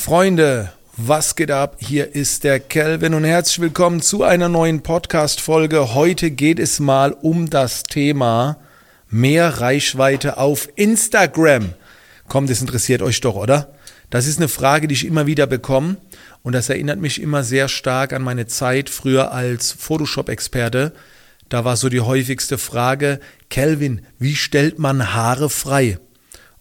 Freunde, 0.00 0.72
was 0.96 1.36
geht 1.36 1.50
ab? 1.50 1.76
Hier 1.78 2.14
ist 2.14 2.42
der 2.44 2.58
Kelvin 2.58 3.12
und 3.12 3.24
herzlich 3.24 3.60
willkommen 3.60 4.00
zu 4.00 4.22
einer 4.24 4.48
neuen 4.48 4.82
Podcast-Folge. 4.82 5.94
Heute 5.94 6.30
geht 6.30 6.58
es 6.58 6.80
mal 6.80 7.12
um 7.12 7.50
das 7.50 7.82
Thema 7.82 8.56
mehr 9.10 9.60
Reichweite 9.60 10.38
auf 10.38 10.70
Instagram. 10.74 11.74
Komm, 12.28 12.46
das 12.46 12.62
interessiert 12.62 13.02
euch 13.02 13.20
doch, 13.20 13.34
oder? 13.34 13.74
Das 14.08 14.26
ist 14.26 14.38
eine 14.38 14.48
Frage, 14.48 14.88
die 14.88 14.94
ich 14.94 15.06
immer 15.06 15.26
wieder 15.26 15.46
bekomme 15.46 15.98
und 16.42 16.54
das 16.54 16.70
erinnert 16.70 16.98
mich 16.98 17.20
immer 17.20 17.44
sehr 17.44 17.68
stark 17.68 18.14
an 18.14 18.22
meine 18.22 18.46
Zeit 18.46 18.88
früher 18.88 19.32
als 19.32 19.70
Photoshop-Experte. 19.70 20.94
Da 21.50 21.66
war 21.66 21.76
so 21.76 21.90
die 21.90 22.00
häufigste 22.00 22.56
Frage, 22.56 23.20
Kelvin, 23.50 24.00
wie 24.18 24.34
stellt 24.34 24.78
man 24.78 25.12
Haare 25.12 25.50
frei? 25.50 25.98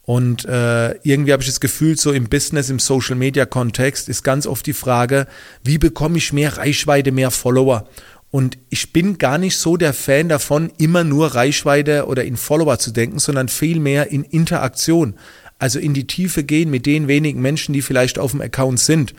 Und 0.10 0.44
äh, 0.46 0.96
irgendwie 1.04 1.34
habe 1.34 1.44
ich 1.44 1.50
das 1.50 1.60
Gefühl, 1.60 1.96
so 1.96 2.12
im 2.12 2.30
Business, 2.30 2.71
im 2.71 2.80
Social-Media-Kontext 2.80 4.09
ist 4.09 4.23
ganz 4.23 4.48
oft 4.48 4.66
die 4.66 4.73
Frage, 4.73 5.27
wie 5.63 5.77
bekomme 5.77 6.18
ich 6.18 6.34
mehr 6.34 6.58
Reichweite, 6.58 7.12
mehr 7.12 7.30
Follower? 7.30 7.88
Und 8.32 8.58
ich 8.72 8.91
bin 8.91 9.20
gar 9.20 9.38
nicht 9.38 9.58
so 9.58 9.77
der 9.77 9.94
Fan 9.94 10.27
davon, 10.27 10.72
immer 10.80 11.04
nur 11.04 11.35
Reichweite 11.35 12.08
oder 12.08 12.23
in 12.23 12.38
Follower 12.38 12.80
zu 12.80 12.90
denken, 12.90 13.20
sondern 13.20 13.49
vielmehr 13.49 14.09
in 14.09 14.23
Interaktion. 14.23 15.13
Also 15.59 15.77
in 15.77 15.94
die 15.94 16.08
Tiefe 16.08 16.44
gehen 16.44 16.71
mit 16.71 16.88
den 16.88 17.07
wenigen 17.07 17.44
Menschen, 17.44 17.73
die 17.73 17.84
vielleicht 17.84 18.18
auf 18.18 18.32
dem 18.32 18.41
Account 18.41 18.80
sind. 18.80 19.13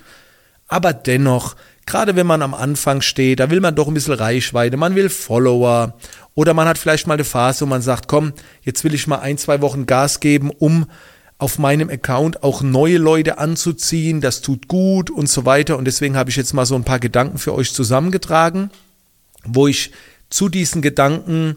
Aber 0.67 0.93
dennoch, 0.93 1.55
gerade 1.91 2.15
wenn 2.15 2.27
man 2.27 2.41
am 2.41 2.55
Anfang 2.55 3.01
steht, 3.01 3.41
da 3.41 3.51
will 3.51 3.61
man 3.61 3.75
doch 3.75 3.89
ein 3.89 3.95
bisschen 3.95 4.15
Reichweite, 4.15 4.77
man 4.77 4.95
will 4.95 5.09
Follower 5.09 5.95
oder 6.35 6.55
man 6.55 6.69
hat 6.69 6.79
vielleicht 6.79 7.09
mal 7.09 7.15
eine 7.15 7.25
Phase, 7.25 7.63
wo 7.63 7.67
man 7.67 7.83
sagt, 7.83 8.07
komm, 8.07 8.33
jetzt 8.63 8.85
will 8.85 8.95
ich 8.95 9.09
mal 9.09 9.19
ein, 9.19 9.39
zwei 9.39 9.61
Wochen 9.61 9.87
Gas 9.87 10.21
geben, 10.21 10.51
um 10.51 10.87
auf 11.39 11.59
meinem 11.59 11.91
Account 11.91 12.45
auch 12.45 12.63
neue 12.63 12.99
Leute 12.99 13.39
anzuziehen. 13.39 14.21
Das 14.21 14.41
tut 14.41 14.69
gut 14.69 15.11
und 15.11 15.29
so 15.29 15.47
weiter. 15.47 15.79
Und 15.79 15.87
deswegen 15.87 16.17
habe 16.17 16.31
ich 16.31 16.37
jetzt 16.37 16.53
mal 16.53 16.67
so 16.67 16.77
ein 16.77 16.85
paar 16.85 17.01
Gedanken 17.01 17.39
für 17.39 17.55
euch 17.55 17.73
zusammengetragen, 17.73 18.71
wo 19.45 19.67
ich 19.67 19.91
zu 20.29 20.49
diesen 20.49 20.83
Gedanken 20.83 21.57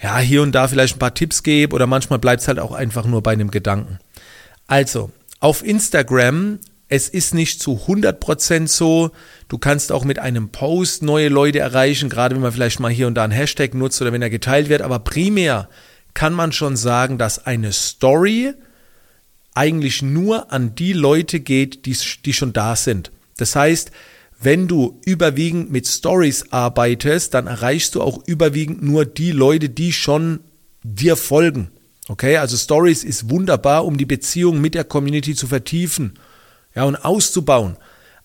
ja 0.00 0.18
hier 0.18 0.42
und 0.42 0.52
da 0.52 0.68
vielleicht 0.68 0.96
ein 0.96 1.00
paar 1.00 1.14
Tipps 1.14 1.42
gebe 1.42 1.74
oder 1.74 1.86
manchmal 1.86 2.18
bleibt 2.18 2.42
es 2.42 2.48
halt 2.48 2.58
auch 2.60 2.72
einfach 2.72 3.06
nur 3.06 3.22
bei 3.22 3.32
einem 3.32 3.50
Gedanken. 3.50 3.98
Also, 4.66 5.10
auf 5.40 5.64
Instagram 5.64 6.60
es 6.92 7.08
ist 7.08 7.32
nicht 7.32 7.62
zu 7.62 7.86
100% 7.86 8.68
so. 8.68 9.12
Du 9.48 9.56
kannst 9.56 9.92
auch 9.92 10.04
mit 10.04 10.18
einem 10.18 10.50
Post 10.50 11.02
neue 11.02 11.30
Leute 11.30 11.58
erreichen, 11.58 12.10
gerade 12.10 12.34
wenn 12.34 12.42
man 12.42 12.52
vielleicht 12.52 12.80
mal 12.80 12.92
hier 12.92 13.06
und 13.06 13.14
da 13.14 13.24
einen 13.24 13.32
Hashtag 13.32 13.72
nutzt 13.72 14.02
oder 14.02 14.12
wenn 14.12 14.20
er 14.20 14.28
geteilt 14.28 14.68
wird. 14.68 14.82
Aber 14.82 14.98
primär 14.98 15.70
kann 16.12 16.34
man 16.34 16.52
schon 16.52 16.76
sagen, 16.76 17.16
dass 17.16 17.46
eine 17.46 17.72
Story 17.72 18.52
eigentlich 19.54 20.02
nur 20.02 20.52
an 20.52 20.74
die 20.74 20.92
Leute 20.92 21.40
geht, 21.40 21.86
die, 21.86 21.96
die 22.26 22.34
schon 22.34 22.52
da 22.52 22.76
sind. 22.76 23.10
Das 23.38 23.56
heißt, 23.56 23.90
wenn 24.38 24.68
du 24.68 25.00
überwiegend 25.06 25.72
mit 25.72 25.88
Stories 25.88 26.52
arbeitest, 26.52 27.32
dann 27.32 27.46
erreichst 27.46 27.94
du 27.94 28.02
auch 28.02 28.22
überwiegend 28.26 28.82
nur 28.82 29.06
die 29.06 29.32
Leute, 29.32 29.70
die 29.70 29.94
schon 29.94 30.40
dir 30.82 31.16
folgen. 31.16 31.70
Okay, 32.08 32.36
also 32.36 32.54
Stories 32.58 33.02
ist 33.02 33.30
wunderbar, 33.30 33.86
um 33.86 33.96
die 33.96 34.04
Beziehung 34.04 34.60
mit 34.60 34.74
der 34.74 34.84
Community 34.84 35.34
zu 35.34 35.46
vertiefen 35.46 36.18
ja, 36.74 36.84
und 36.84 36.96
auszubauen. 36.96 37.76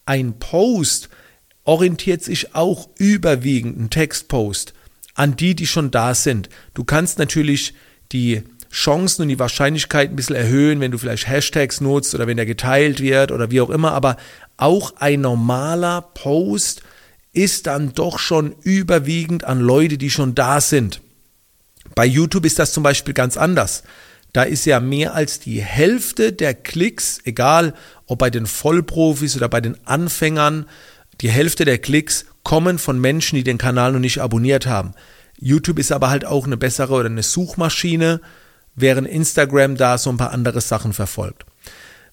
Ein 0.05 0.39
Post 0.39 1.09
orientiert 1.63 2.23
sich 2.23 2.55
auch 2.55 2.89
überwiegend, 2.97 3.79
ein 3.79 3.89
Textpost, 3.89 4.73
an 5.15 5.35
die, 5.35 5.55
die 5.55 5.67
schon 5.67 5.91
da 5.91 6.15
sind. 6.15 6.49
Du 6.73 6.83
kannst 6.83 7.19
natürlich 7.19 7.73
die 8.11 8.43
Chancen 8.71 9.23
und 9.23 9.27
die 9.29 9.39
Wahrscheinlichkeit 9.39 10.09
ein 10.09 10.15
bisschen 10.15 10.35
erhöhen, 10.35 10.79
wenn 10.79 10.91
du 10.91 10.97
vielleicht 10.97 11.27
Hashtags 11.27 11.81
nutzt 11.81 12.15
oder 12.15 12.27
wenn 12.27 12.37
der 12.37 12.45
geteilt 12.45 13.01
wird 13.01 13.31
oder 13.31 13.51
wie 13.51 13.61
auch 13.61 13.69
immer, 13.69 13.91
aber 13.91 14.17
auch 14.57 14.95
ein 14.97 15.21
normaler 15.21 16.01
Post 16.01 16.81
ist 17.33 17.67
dann 17.67 17.93
doch 17.93 18.19
schon 18.19 18.55
überwiegend 18.63 19.43
an 19.43 19.59
Leute, 19.59 19.97
die 19.97 20.09
schon 20.09 20.35
da 20.35 20.59
sind. 20.61 21.01
Bei 21.95 22.05
YouTube 22.05 22.45
ist 22.45 22.59
das 22.59 22.73
zum 22.73 22.83
Beispiel 22.83 23.13
ganz 23.13 23.37
anders. 23.37 23.83
Da 24.33 24.43
ist 24.43 24.65
ja 24.65 24.79
mehr 24.79 25.13
als 25.13 25.39
die 25.39 25.61
Hälfte 25.61 26.33
der 26.33 26.53
Klicks, 26.53 27.19
egal 27.23 27.73
ob 28.07 28.19
bei 28.19 28.29
den 28.29 28.47
Vollprofis 28.47 29.35
oder 29.35 29.49
bei 29.49 29.61
den 29.61 29.77
Anfängern, 29.85 30.65
die 31.21 31.29
Hälfte 31.29 31.65
der 31.65 31.77
Klicks 31.77 32.25
kommen 32.43 32.79
von 32.79 32.99
Menschen, 32.99 33.35
die 33.35 33.43
den 33.43 33.57
Kanal 33.57 33.91
noch 33.91 33.99
nicht 33.99 34.21
abonniert 34.21 34.65
haben. 34.65 34.93
YouTube 35.39 35.79
ist 35.79 35.91
aber 35.91 36.09
halt 36.09 36.25
auch 36.25 36.45
eine 36.45 36.57
bessere 36.57 36.93
oder 36.93 37.05
eine 37.09 37.23
Suchmaschine, 37.23 38.21
während 38.75 39.07
Instagram 39.07 39.75
da 39.75 39.97
so 39.97 40.09
ein 40.09 40.17
paar 40.17 40.31
andere 40.31 40.61
Sachen 40.61 40.93
verfolgt. 40.93 41.45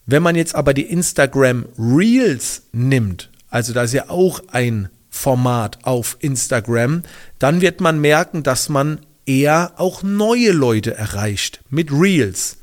Wenn 0.06 0.22
man 0.22 0.34
jetzt 0.34 0.55
aber 0.55 0.75
die 0.75 0.91
Instagram 0.91 1.66
Reels 1.78 2.65
nimmt, 2.72 3.31
also 3.49 3.72
da 3.72 3.84
ist 3.84 3.94
ja 3.94 4.11
auch 4.11 4.43
ein 4.49 4.88
Format 5.09 5.78
auf 5.84 6.16
Instagram, 6.21 7.03
dann 7.38 7.61
wird 7.61 7.81
man 7.81 8.00
merken, 8.00 8.43
dass 8.43 8.69
man 8.69 9.00
eher 9.26 9.72
auch 9.76 10.03
neue 10.03 10.53
Leute 10.53 10.94
erreicht 10.94 11.61
mit 11.71 11.91
Reels. 11.93 12.59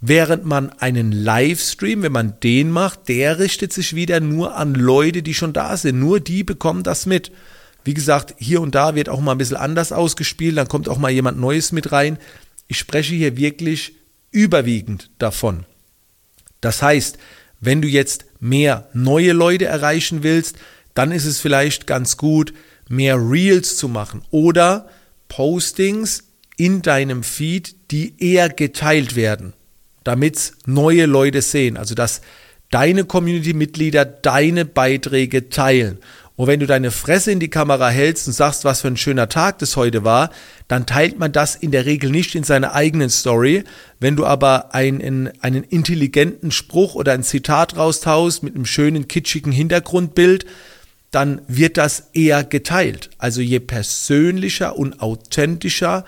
Während 0.00 0.44
man 0.44 0.70
einen 0.70 1.10
Livestream, 1.10 2.02
wenn 2.02 2.12
man 2.12 2.38
den 2.40 2.70
macht, 2.70 3.08
der 3.08 3.38
richtet 3.38 3.72
sich 3.72 3.94
wieder 3.94 4.20
nur 4.20 4.56
an 4.56 4.74
Leute, 4.74 5.22
die 5.22 5.34
schon 5.34 5.52
da 5.52 5.76
sind. 5.76 5.98
Nur 5.98 6.20
die 6.20 6.44
bekommen 6.44 6.82
das 6.82 7.06
mit. 7.06 7.32
Wie 7.84 7.94
gesagt, 7.94 8.34
hier 8.38 8.60
und 8.60 8.74
da 8.74 8.94
wird 8.94 9.08
auch 9.08 9.20
mal 9.20 9.32
ein 9.32 9.38
bisschen 9.38 9.56
anders 9.56 9.92
ausgespielt, 9.92 10.56
dann 10.56 10.68
kommt 10.68 10.88
auch 10.88 10.98
mal 10.98 11.10
jemand 11.10 11.38
Neues 11.38 11.72
mit 11.72 11.92
rein. 11.92 12.18
Ich 12.66 12.78
spreche 12.78 13.14
hier 13.14 13.36
wirklich 13.36 13.94
überwiegend 14.32 15.10
davon. 15.18 15.64
Das 16.60 16.82
heißt, 16.82 17.18
wenn 17.60 17.80
du 17.80 17.88
jetzt 17.88 18.26
mehr 18.40 18.88
neue 18.92 19.32
Leute 19.32 19.66
erreichen 19.66 20.22
willst, 20.22 20.56
dann 20.94 21.12
ist 21.12 21.26
es 21.26 21.40
vielleicht 21.40 21.86
ganz 21.86 22.16
gut, 22.16 22.52
mehr 22.88 23.16
Reels 23.16 23.76
zu 23.76 23.88
machen 23.88 24.22
oder 24.30 24.88
Postings 25.28 26.24
in 26.56 26.82
deinem 26.82 27.22
Feed, 27.22 27.90
die 27.90 28.14
eher 28.18 28.48
geteilt 28.48 29.16
werden, 29.16 29.52
damit 30.06 30.52
neue 30.66 31.06
Leute 31.06 31.42
sehen. 31.42 31.76
Also 31.76 31.94
dass 31.94 32.20
deine 32.70 33.04
Community-Mitglieder 33.04 34.04
deine 34.04 34.64
Beiträge 34.64 35.48
teilen. 35.48 35.98
Und 36.36 36.48
wenn 36.48 36.60
du 36.60 36.66
deine 36.66 36.90
Fresse 36.90 37.32
in 37.32 37.40
die 37.40 37.48
Kamera 37.48 37.88
hältst 37.88 38.26
und 38.26 38.34
sagst, 38.34 38.64
was 38.64 38.82
für 38.82 38.88
ein 38.88 38.98
schöner 38.98 39.30
Tag 39.30 39.58
das 39.58 39.76
heute 39.76 40.04
war, 40.04 40.30
dann 40.68 40.84
teilt 40.84 41.18
man 41.18 41.32
das 41.32 41.56
in 41.56 41.70
der 41.70 41.86
Regel 41.86 42.10
nicht 42.10 42.34
in 42.34 42.44
seiner 42.44 42.74
eigenen 42.74 43.08
Story. 43.08 43.64
Wenn 44.00 44.16
du 44.16 44.26
aber 44.26 44.74
einen, 44.74 45.30
einen 45.40 45.64
intelligenten 45.64 46.50
Spruch 46.50 46.94
oder 46.94 47.12
ein 47.12 47.22
Zitat 47.22 47.78
raustaust 47.78 48.42
mit 48.42 48.54
einem 48.54 48.66
schönen, 48.66 49.08
kitschigen 49.08 49.50
Hintergrundbild, 49.50 50.44
dann 51.10 51.40
wird 51.48 51.78
das 51.78 52.10
eher 52.12 52.44
geteilt. 52.44 53.08
Also 53.16 53.40
je 53.40 53.60
persönlicher 53.60 54.76
und 54.76 55.00
authentischer 55.00 56.04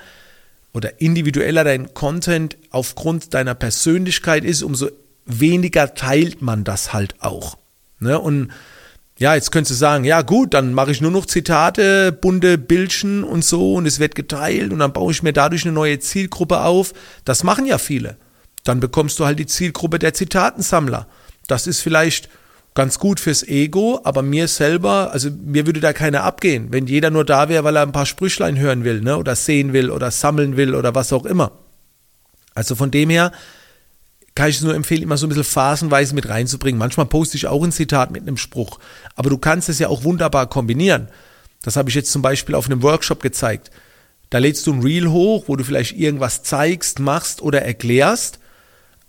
oder 0.73 1.01
individueller 1.01 1.65
dein 1.65 1.95
Content 1.95 2.57
aufgrund 2.71 3.35
deiner 3.35 3.55
Persönlichkeit 3.55 4.45
ist, 4.45 4.63
umso 4.63 4.89
weniger 5.25 5.95
teilt 5.95 6.43
man 6.43 6.65
das 6.65 6.93
halt 6.93 7.17
auch. 7.21 7.59
Ne? 8.01 8.19
Und 8.19 8.51
ja, 9.19 9.35
jetzt 9.35 9.51
könntest 9.51 9.73
du 9.73 9.75
sagen, 9.75 10.05
ja 10.05 10.23
gut, 10.23 10.55
dann 10.55 10.73
mache 10.73 10.93
ich 10.93 11.01
nur 11.01 11.11
noch 11.11 11.27
Zitate, 11.27 12.13
bunte 12.13 12.57
Bildchen 12.57 13.25
und 13.25 13.45
so 13.45 13.75
und 13.75 13.87
es 13.87 13.99
wird 13.99 14.15
geteilt 14.15 14.73
und 14.73 14.79
dann 14.79 14.93
baue 14.93 15.11
ich 15.11 15.25
mir 15.25 15.33
dadurch 15.33 15.65
eine 15.65 15.73
neue 15.73 15.99
Zielgruppe 15.99 16.61
auf. 16.61 16.95
Das 17.25 17.43
machen 17.43 17.67
ja 17.67 17.79
viele. 17.79 18.17
Dann 18.63 18.79
bekommst 18.79 19.19
du 19.19 19.25
halt 19.25 19.39
die 19.41 19.47
Zielgruppe 19.47 19.99
der 19.99 20.15
Zitatensammler. 20.15 21.09
Das 21.49 21.67
ist 21.67 21.81
vielleicht 21.81 22.29
ganz 22.79 23.01
gut 23.01 23.19
fürs 23.19 23.43
Ego, 23.43 24.01
aber 24.05 24.23
mir 24.23 24.47
selber, 24.47 25.11
also 25.13 25.31
mir 25.31 25.67
würde 25.67 25.81
da 25.81 25.93
keiner 25.93 26.23
abgehen, 26.23 26.69
wenn 26.71 26.87
jeder 26.87 27.11
nur 27.11 27.25
da 27.25 27.49
wäre, 27.49 27.65
weil 27.65 27.75
er 27.75 27.83
ein 27.83 27.91
paar 27.91 28.07
Sprüchlein 28.07 28.57
hören 28.57 28.85
will, 28.85 29.01
ne, 29.01 29.19
oder 29.19 29.35
sehen 29.35 29.73
will 29.73 29.91
oder 29.91 30.13
sammeln 30.13 30.57
will 30.57 30.77
oder 30.77 30.95
was 30.95 31.13
auch 31.13 31.27
immer. 31.27 31.51
Also 32.55 32.77
von 32.77 32.93
dem 32.93 33.11
her 33.11 33.33
kann 34.37 34.49
ich 34.49 34.59
es 34.59 34.63
nur 34.63 34.77
empfehlen, 34.77 35.03
immer 35.03 35.17
so 35.17 35.27
ein 35.27 35.29
bisschen 35.31 35.43
phasenweise 35.43 36.15
mit 36.15 36.29
reinzubringen. 36.29 36.79
Manchmal 36.79 37.07
poste 37.07 37.37
ich 37.37 37.49
auch 37.49 37.65
ein 37.65 37.73
Zitat 37.73 38.13
mit 38.13 38.23
einem 38.23 38.37
Spruch, 38.37 38.79
aber 39.17 39.29
du 39.29 39.39
kannst 39.39 39.69
es 39.69 39.81
ja 39.81 39.89
auch 39.89 40.05
wunderbar 40.05 40.49
kombinieren. 40.49 41.09
Das 41.65 41.75
habe 41.75 41.89
ich 41.89 41.97
jetzt 41.97 42.13
zum 42.13 42.23
Beispiel 42.23 42.55
auf 42.55 42.67
einem 42.67 42.85
Workshop 42.85 43.21
gezeigt. 43.21 43.73
Da 44.31 44.39
lädst 44.39 44.65
du 44.69 44.73
ein 44.73 44.83
Reel 44.83 45.09
hoch, 45.09 45.47
wo 45.49 45.57
du 45.57 45.65
vielleicht 45.65 45.97
irgendwas 45.97 46.45
zeigst, 46.45 47.01
machst 47.01 47.43
oder 47.43 47.61
erklärst 47.63 48.39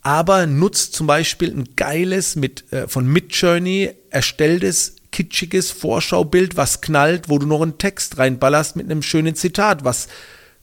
aber 0.02 0.46
nutzt 0.46 0.94
zum 0.94 1.08
Beispiel 1.08 1.52
ein 1.52 1.76
geiles 1.76 2.36
mit, 2.36 2.72
äh, 2.72 2.88
von 2.88 3.06
Midjourney 3.06 3.92
erstelltes, 4.10 4.96
kitschiges 5.12 5.72
Vorschaubild, 5.72 6.56
was 6.56 6.82
knallt, 6.82 7.30
wo 7.30 7.40
du 7.40 7.48
noch 7.48 7.62
einen 7.62 7.78
Text 7.78 8.18
reinballerst 8.18 8.76
mit 8.76 8.86
einem 8.86 9.02
schönen 9.02 9.36
Zitat, 9.36 9.84
was 9.84 10.08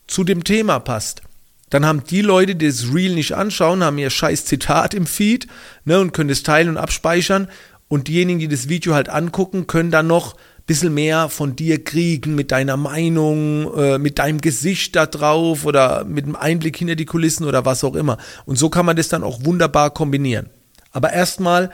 zu 0.07 0.23
dem 0.23 0.43
Thema 0.43 0.79
passt. 0.79 1.21
Dann 1.69 1.85
haben 1.85 2.03
die 2.05 2.21
Leute, 2.21 2.55
die 2.55 2.67
das 2.67 2.93
Reel 2.93 3.13
nicht 3.13 3.33
anschauen, 3.33 3.83
haben 3.83 3.97
ihr 3.97 4.09
scheiß 4.09 4.45
Zitat 4.45 4.93
im 4.93 5.05
Feed 5.05 5.47
ne, 5.83 5.99
und 5.99 6.13
können 6.13 6.29
es 6.29 6.43
teilen 6.43 6.69
und 6.69 6.77
abspeichern. 6.77 7.49
Und 7.89 8.07
diejenigen, 8.07 8.39
die 8.39 8.47
das 8.47 8.69
Video 8.69 8.93
halt 8.93 9.09
angucken, 9.09 9.67
können 9.67 9.91
dann 9.91 10.07
noch 10.07 10.35
bisschen 10.67 10.93
mehr 10.93 11.29
von 11.29 11.55
dir 11.55 11.83
kriegen 11.83 12.35
mit 12.35 12.51
deiner 12.51 12.77
Meinung, 12.77 13.73
äh, 13.75 13.97
mit 13.97 14.19
deinem 14.19 14.39
Gesicht 14.39 14.95
da 14.95 15.07
drauf 15.07 15.65
oder 15.65 16.03
mit 16.03 16.25
dem 16.25 16.35
Einblick 16.35 16.77
hinter 16.77 16.95
die 16.95 17.05
Kulissen 17.05 17.45
oder 17.45 17.65
was 17.65 17.83
auch 17.83 17.95
immer. 17.95 18.17
Und 18.45 18.57
so 18.57 18.69
kann 18.69 18.85
man 18.85 18.95
das 18.95 19.07
dann 19.07 19.23
auch 19.23 19.43
wunderbar 19.43 19.91
kombinieren. 19.91 20.49
Aber 20.91 21.11
erstmal 21.13 21.71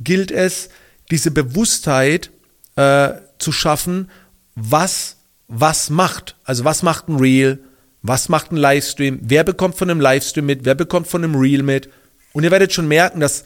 gilt 0.00 0.30
es, 0.30 0.70
diese 1.10 1.30
Bewusstheit 1.30 2.30
äh, 2.76 3.10
zu 3.38 3.52
schaffen, 3.52 4.10
was 4.54 5.18
was 5.48 5.90
macht. 5.90 6.36
Also 6.44 6.64
was 6.64 6.82
macht 6.82 7.08
ein 7.08 7.16
Reel, 7.16 7.58
was 8.02 8.28
macht 8.28 8.52
ein 8.52 8.56
Livestream, 8.56 9.18
wer 9.22 9.42
bekommt 9.42 9.74
von 9.74 9.90
einem 9.90 10.00
Livestream 10.00 10.46
mit, 10.46 10.64
wer 10.64 10.74
bekommt 10.74 11.08
von 11.08 11.24
einem 11.24 11.34
Reel 11.34 11.62
mit. 11.62 11.88
Und 12.32 12.44
ihr 12.44 12.50
werdet 12.50 12.72
schon 12.72 12.86
merken, 12.86 13.20
dass 13.20 13.44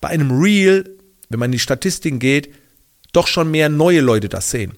bei 0.00 0.08
einem 0.08 0.30
Reel, 0.30 0.96
wenn 1.28 1.40
man 1.40 1.48
in 1.48 1.52
die 1.52 1.58
Statistiken 1.58 2.20
geht, 2.20 2.54
doch 3.12 3.26
schon 3.26 3.50
mehr 3.50 3.68
neue 3.68 4.00
Leute 4.00 4.28
das 4.28 4.50
sehen. 4.50 4.72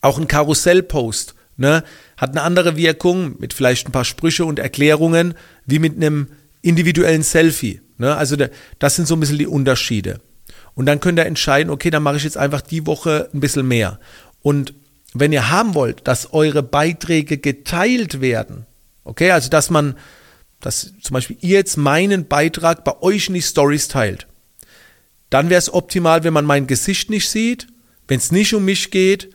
Auch 0.00 0.18
ein 0.18 0.28
Karussellpost 0.28 1.34
ne, 1.56 1.84
hat 2.16 2.30
eine 2.30 2.42
andere 2.42 2.76
Wirkung 2.76 3.36
mit 3.38 3.54
vielleicht 3.54 3.88
ein 3.88 3.92
paar 3.92 4.04
Sprüche 4.04 4.44
und 4.44 4.58
Erklärungen 4.58 5.34
wie 5.64 5.78
mit 5.78 5.96
einem 5.96 6.28
individuellen 6.62 7.22
Selfie. 7.22 7.80
Ne? 7.98 8.14
Also 8.16 8.36
das 8.78 8.96
sind 8.96 9.06
so 9.06 9.16
ein 9.16 9.20
bisschen 9.20 9.38
die 9.38 9.46
Unterschiede. 9.46 10.20
Und 10.74 10.86
dann 10.86 11.00
könnt 11.00 11.18
ihr 11.18 11.26
entscheiden, 11.26 11.70
okay, 11.70 11.90
dann 11.90 12.02
mache 12.02 12.16
ich 12.16 12.24
jetzt 12.24 12.36
einfach 12.36 12.60
die 12.60 12.86
Woche 12.86 13.30
ein 13.32 13.40
bisschen 13.40 13.66
mehr. 13.66 13.98
Und 14.42 14.74
wenn 15.14 15.32
ihr 15.32 15.50
haben 15.50 15.74
wollt, 15.74 16.06
dass 16.06 16.32
eure 16.32 16.62
Beiträge 16.62 17.38
geteilt 17.38 18.20
werden, 18.20 18.66
okay, 19.04 19.30
also 19.30 19.48
dass 19.48 19.70
man, 19.70 19.96
dass 20.60 20.92
zum 21.00 21.14
Beispiel 21.14 21.38
ihr 21.40 21.56
jetzt 21.56 21.78
meinen 21.78 22.26
Beitrag 22.26 22.84
bei 22.84 23.00
euch 23.00 23.28
in 23.28 23.34
die 23.34 23.42
Stories 23.42 23.88
teilt, 23.88 24.26
dann 25.36 25.50
wäre 25.50 25.58
es 25.58 25.70
optimal, 25.70 26.24
wenn 26.24 26.32
man 26.32 26.46
mein 26.46 26.66
Gesicht 26.66 27.10
nicht 27.10 27.28
sieht, 27.28 27.66
wenn 28.08 28.16
es 28.16 28.32
nicht 28.32 28.54
um 28.54 28.64
mich 28.64 28.90
geht, 28.90 29.28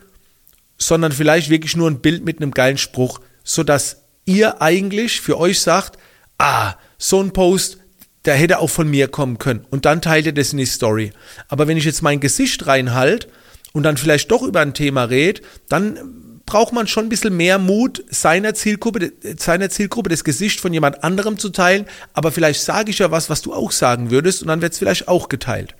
sondern 0.79 1.11
vielleicht 1.11 1.51
wirklich 1.51 1.75
nur 1.75 1.87
ein 1.87 2.01
Bild 2.01 2.25
mit 2.25 2.41
einem 2.41 2.49
geilen 2.49 2.79
Spruch, 2.79 3.19
sodass 3.43 4.01
ihr 4.25 4.63
eigentlich 4.63 5.21
für 5.21 5.37
euch 5.37 5.59
sagt, 5.59 5.99
ah, 6.39 6.73
so 6.97 7.21
ein 7.21 7.33
Post, 7.33 7.77
der 8.25 8.33
hätte 8.33 8.57
auch 8.57 8.71
von 8.71 8.89
mir 8.89 9.09
kommen 9.09 9.37
können. 9.37 9.63
Und 9.69 9.85
dann 9.85 10.01
teilt 10.01 10.25
ihr 10.25 10.33
das 10.33 10.53
in 10.53 10.57
die 10.57 10.65
Story. 10.65 11.11
Aber 11.49 11.67
wenn 11.67 11.77
ich 11.77 11.85
jetzt 11.85 12.01
mein 12.01 12.19
Gesicht 12.19 12.65
reinhalte 12.65 13.27
und 13.71 13.83
dann 13.83 13.97
vielleicht 13.97 14.31
doch 14.31 14.41
über 14.41 14.61
ein 14.61 14.73
Thema 14.73 15.03
rede, 15.03 15.41
dann 15.69 16.41
braucht 16.47 16.73
man 16.73 16.87
schon 16.87 17.05
ein 17.05 17.09
bisschen 17.09 17.37
mehr 17.37 17.59
Mut, 17.59 18.03
seiner 18.09 18.55
Zielgruppe, 18.55 19.11
seiner 19.37 19.69
Zielgruppe 19.69 20.09
das 20.09 20.23
Gesicht 20.23 20.61
von 20.61 20.73
jemand 20.73 21.03
anderem 21.03 21.37
zu 21.37 21.49
teilen. 21.49 21.85
Aber 22.13 22.31
vielleicht 22.31 22.61
sage 22.61 22.89
ich 22.89 22.97
ja 22.97 23.11
was, 23.11 23.29
was 23.29 23.43
du 23.43 23.53
auch 23.53 23.71
sagen 23.71 24.09
würdest 24.09 24.41
und 24.41 24.47
dann 24.47 24.63
wird 24.63 24.73
es 24.73 24.79
vielleicht 24.79 25.07
auch 25.07 25.29
geteilt. 25.29 25.75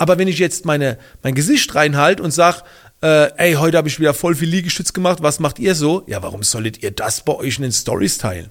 Aber 0.00 0.16
wenn 0.16 0.28
ich 0.28 0.38
jetzt 0.38 0.64
meine, 0.64 0.96
mein 1.22 1.34
Gesicht 1.34 1.74
reinhalte 1.74 2.22
und 2.22 2.30
sage, 2.30 2.62
äh, 3.02 3.32
ey, 3.36 3.52
heute 3.52 3.76
habe 3.76 3.88
ich 3.88 4.00
wieder 4.00 4.14
voll 4.14 4.34
viel 4.34 4.48
Liegestütz 4.48 4.94
gemacht, 4.94 5.18
was 5.20 5.40
macht 5.40 5.58
ihr 5.58 5.74
so? 5.74 6.04
Ja, 6.06 6.22
warum 6.22 6.42
solltet 6.42 6.82
ihr 6.82 6.90
das 6.90 7.22
bei 7.22 7.34
euch 7.34 7.58
in 7.58 7.64
den 7.64 7.72
Stories 7.72 8.16
teilen? 8.16 8.50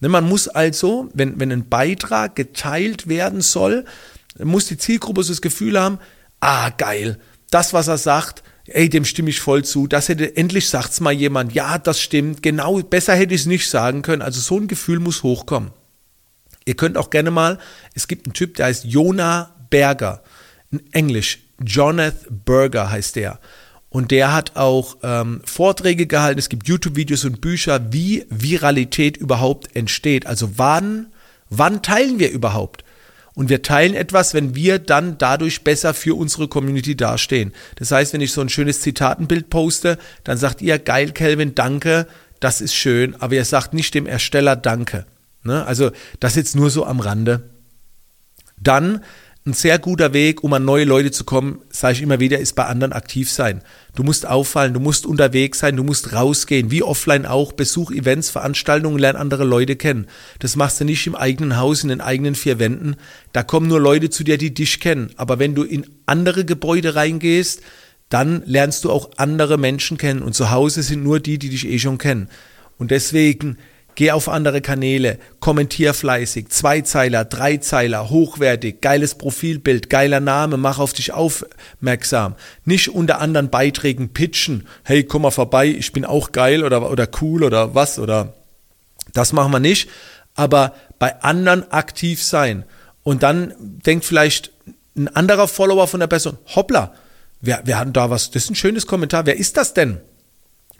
Ne, 0.00 0.08
man 0.08 0.26
muss 0.26 0.48
also, 0.48 1.10
wenn, 1.12 1.38
wenn 1.38 1.52
ein 1.52 1.68
Beitrag 1.68 2.34
geteilt 2.34 3.10
werden 3.10 3.42
soll, 3.42 3.84
muss 4.42 4.68
die 4.68 4.78
Zielgruppe 4.78 5.22
so 5.22 5.34
das 5.34 5.42
Gefühl 5.42 5.78
haben, 5.78 5.98
ah, 6.40 6.70
geil, 6.70 7.18
das, 7.50 7.74
was 7.74 7.88
er 7.88 7.98
sagt, 7.98 8.42
ey, 8.64 8.88
dem 8.88 9.04
stimme 9.04 9.28
ich 9.28 9.40
voll 9.40 9.66
zu. 9.66 9.88
Das 9.88 10.08
hätte, 10.08 10.34
endlich 10.34 10.70
sagt's 10.70 11.00
mal 11.00 11.12
jemand, 11.12 11.52
ja, 11.52 11.76
das 11.76 12.00
stimmt, 12.00 12.42
genau, 12.42 12.78
besser 12.78 13.14
hätte 13.14 13.34
ich 13.34 13.42
es 13.42 13.46
nicht 13.46 13.68
sagen 13.68 14.00
können. 14.00 14.22
Also 14.22 14.40
so 14.40 14.58
ein 14.58 14.66
Gefühl 14.66 14.98
muss 14.98 15.22
hochkommen. 15.22 15.72
Ihr 16.64 16.74
könnt 16.74 16.96
auch 16.96 17.10
gerne 17.10 17.30
mal, 17.30 17.58
es 17.92 18.08
gibt 18.08 18.24
einen 18.24 18.32
Typ, 18.32 18.54
der 18.54 18.64
heißt 18.66 18.86
Jonah 18.86 19.54
Berger, 19.68 20.22
in 20.70 20.82
Englisch, 20.92 21.38
Jonathan 21.64 22.42
Berger 22.44 22.90
heißt 22.90 23.16
der. 23.16 23.38
Und 23.88 24.10
der 24.10 24.34
hat 24.34 24.56
auch 24.56 24.98
ähm, 25.02 25.40
Vorträge 25.44 26.06
gehalten, 26.06 26.38
es 26.38 26.48
gibt 26.48 26.68
YouTube-Videos 26.68 27.24
und 27.24 27.40
Bücher, 27.40 27.92
wie 27.92 28.26
Viralität 28.28 29.16
überhaupt 29.16 29.74
entsteht. 29.74 30.26
Also 30.26 30.58
wann, 30.58 31.06
wann 31.48 31.82
teilen 31.82 32.18
wir 32.18 32.30
überhaupt? 32.30 32.84
Und 33.34 33.48
wir 33.48 33.62
teilen 33.62 33.94
etwas, 33.94 34.34
wenn 34.34 34.54
wir 34.54 34.78
dann 34.78 35.18
dadurch 35.18 35.62
besser 35.62 35.94
für 35.94 36.16
unsere 36.16 36.48
Community 36.48 36.96
dastehen. 36.96 37.52
Das 37.76 37.90
heißt, 37.90 38.12
wenn 38.12 38.22
ich 38.22 38.32
so 38.32 38.40
ein 38.40 38.48
schönes 38.48 38.80
Zitatenbild 38.80 39.50
poste, 39.50 39.98
dann 40.24 40.38
sagt 40.38 40.62
ihr, 40.62 40.78
geil, 40.78 41.12
Kelvin, 41.12 41.54
danke, 41.54 42.06
das 42.40 42.60
ist 42.60 42.74
schön, 42.74 43.14
aber 43.20 43.34
ihr 43.34 43.44
sagt 43.44 43.74
nicht 43.74 43.94
dem 43.94 44.06
Ersteller 44.06 44.56
Danke. 44.56 45.06
Ne? 45.42 45.64
Also 45.64 45.90
das 46.20 46.34
jetzt 46.34 46.56
nur 46.56 46.70
so 46.70 46.84
am 46.86 47.00
Rande. 47.00 47.50
Dann 48.58 49.02
ein 49.46 49.52
sehr 49.52 49.78
guter 49.78 50.12
Weg, 50.12 50.42
um 50.42 50.52
an 50.52 50.64
neue 50.64 50.84
Leute 50.84 51.12
zu 51.12 51.22
kommen, 51.22 51.60
sage 51.70 51.94
ich 51.94 52.02
immer 52.02 52.18
wieder, 52.18 52.40
ist 52.40 52.56
bei 52.56 52.64
anderen 52.64 52.92
aktiv 52.92 53.30
sein. 53.30 53.62
Du 53.94 54.02
musst 54.02 54.26
auffallen, 54.26 54.74
du 54.74 54.80
musst 54.80 55.06
unterwegs 55.06 55.60
sein, 55.60 55.76
du 55.76 55.84
musst 55.84 56.12
rausgehen, 56.12 56.72
wie 56.72 56.82
offline 56.82 57.26
auch, 57.26 57.52
besuch 57.52 57.92
Events, 57.92 58.28
Veranstaltungen, 58.28 58.98
lern 58.98 59.14
andere 59.14 59.44
Leute 59.44 59.76
kennen. 59.76 60.08
Das 60.40 60.56
machst 60.56 60.80
du 60.80 60.84
nicht 60.84 61.06
im 61.06 61.14
eigenen 61.14 61.58
Haus, 61.58 61.84
in 61.84 61.90
den 61.90 62.00
eigenen 62.00 62.34
vier 62.34 62.58
Wänden. 62.58 62.96
Da 63.32 63.44
kommen 63.44 63.68
nur 63.68 63.80
Leute 63.80 64.10
zu 64.10 64.24
dir, 64.24 64.36
die 64.36 64.52
dich 64.52 64.80
kennen. 64.80 65.12
Aber 65.16 65.38
wenn 65.38 65.54
du 65.54 65.62
in 65.62 65.86
andere 66.06 66.44
Gebäude 66.44 66.96
reingehst, 66.96 67.62
dann 68.08 68.42
lernst 68.46 68.84
du 68.84 68.90
auch 68.90 69.10
andere 69.16 69.58
Menschen 69.58 69.96
kennen. 69.96 70.22
Und 70.22 70.34
zu 70.34 70.50
Hause 70.50 70.82
sind 70.82 71.04
nur 71.04 71.20
die, 71.20 71.38
die 71.38 71.50
dich 71.50 71.68
eh 71.68 71.78
schon 71.78 71.98
kennen. 71.98 72.28
Und 72.78 72.90
deswegen 72.90 73.58
Geh 73.96 74.10
auf 74.10 74.28
andere 74.28 74.60
Kanäle, 74.60 75.18
kommentier 75.40 75.94
fleißig, 75.94 76.50
Zweizeiler, 76.50 77.24
Dreizeiler, 77.24 78.10
hochwertig, 78.10 78.82
geiles 78.82 79.14
Profilbild, 79.14 79.88
geiler 79.88 80.20
Name, 80.20 80.58
mach 80.58 80.78
auf 80.78 80.92
dich 80.92 81.12
aufmerksam. 81.12 82.34
Nicht 82.66 82.90
unter 82.90 83.20
anderen 83.20 83.48
Beiträgen 83.48 84.10
pitchen, 84.10 84.68
hey, 84.84 85.02
komm 85.02 85.22
mal 85.22 85.30
vorbei, 85.30 85.68
ich 85.68 85.94
bin 85.94 86.04
auch 86.04 86.32
geil 86.32 86.62
oder, 86.62 86.90
oder 86.90 87.08
cool 87.22 87.42
oder 87.42 87.74
was 87.74 87.98
oder 87.98 88.34
das 89.14 89.32
machen 89.32 89.50
wir 89.50 89.60
nicht, 89.60 89.88
aber 90.34 90.74
bei 90.98 91.22
anderen 91.22 91.72
aktiv 91.72 92.22
sein. 92.22 92.66
Und 93.02 93.22
dann 93.22 93.54
denkt 93.58 94.04
vielleicht 94.04 94.52
ein 94.94 95.08
anderer 95.08 95.48
Follower 95.48 95.86
von 95.86 96.00
der 96.00 96.06
Person, 96.06 96.36
hoppla, 96.54 96.92
wir, 97.40 97.62
wir 97.64 97.78
hatten 97.78 97.94
da 97.94 98.10
was, 98.10 98.30
das 98.30 98.44
ist 98.44 98.50
ein 98.50 98.56
schönes 98.56 98.86
Kommentar, 98.86 99.24
wer 99.24 99.38
ist 99.38 99.56
das 99.56 99.72
denn? 99.72 100.02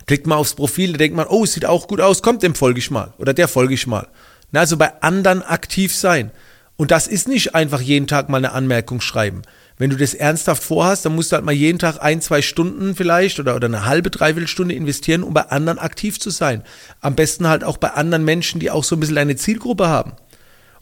Klickt 0.06 0.26
mal 0.26 0.36
aufs 0.36 0.54
Profil, 0.54 0.92
da 0.92 0.98
denkt 0.98 1.16
man, 1.16 1.26
oh, 1.26 1.44
sieht 1.46 1.66
auch 1.66 1.88
gut 1.88 2.00
aus, 2.00 2.22
kommt 2.22 2.42
dem 2.42 2.54
folge 2.54 2.78
ich 2.78 2.90
mal 2.90 3.12
oder 3.18 3.34
der 3.34 3.48
folge 3.48 3.74
ich 3.74 3.86
mal. 3.86 4.06
Na, 4.52 4.60
also 4.60 4.76
bei 4.76 5.02
anderen 5.02 5.42
aktiv 5.42 5.94
sein. 5.94 6.30
Und 6.76 6.90
das 6.90 7.06
ist 7.06 7.26
nicht 7.26 7.54
einfach 7.54 7.80
jeden 7.80 8.06
Tag 8.06 8.28
mal 8.28 8.36
eine 8.36 8.52
Anmerkung 8.52 9.00
schreiben. 9.00 9.42
Wenn 9.78 9.90
du 9.90 9.96
das 9.96 10.14
ernsthaft 10.14 10.62
vorhast, 10.62 11.04
dann 11.04 11.14
musst 11.14 11.32
du 11.32 11.36
halt 11.36 11.44
mal 11.44 11.52
jeden 11.52 11.78
Tag 11.78 12.02
ein, 12.02 12.20
zwei 12.20 12.40
Stunden 12.40 12.94
vielleicht 12.94 13.40
oder, 13.40 13.56
oder 13.56 13.66
eine 13.66 13.84
halbe, 13.84 14.10
dreiviertel 14.10 14.48
Stunde 14.48 14.74
investieren, 14.74 15.22
um 15.22 15.34
bei 15.34 15.48
anderen 15.48 15.78
aktiv 15.78 16.20
zu 16.20 16.30
sein. 16.30 16.62
Am 17.00 17.14
besten 17.14 17.48
halt 17.48 17.64
auch 17.64 17.76
bei 17.76 17.90
anderen 17.90 18.24
Menschen, 18.24 18.60
die 18.60 18.70
auch 18.70 18.84
so 18.84 18.96
ein 18.96 19.00
bisschen 19.00 19.18
eine 19.18 19.36
Zielgruppe 19.36 19.88
haben. 19.88 20.12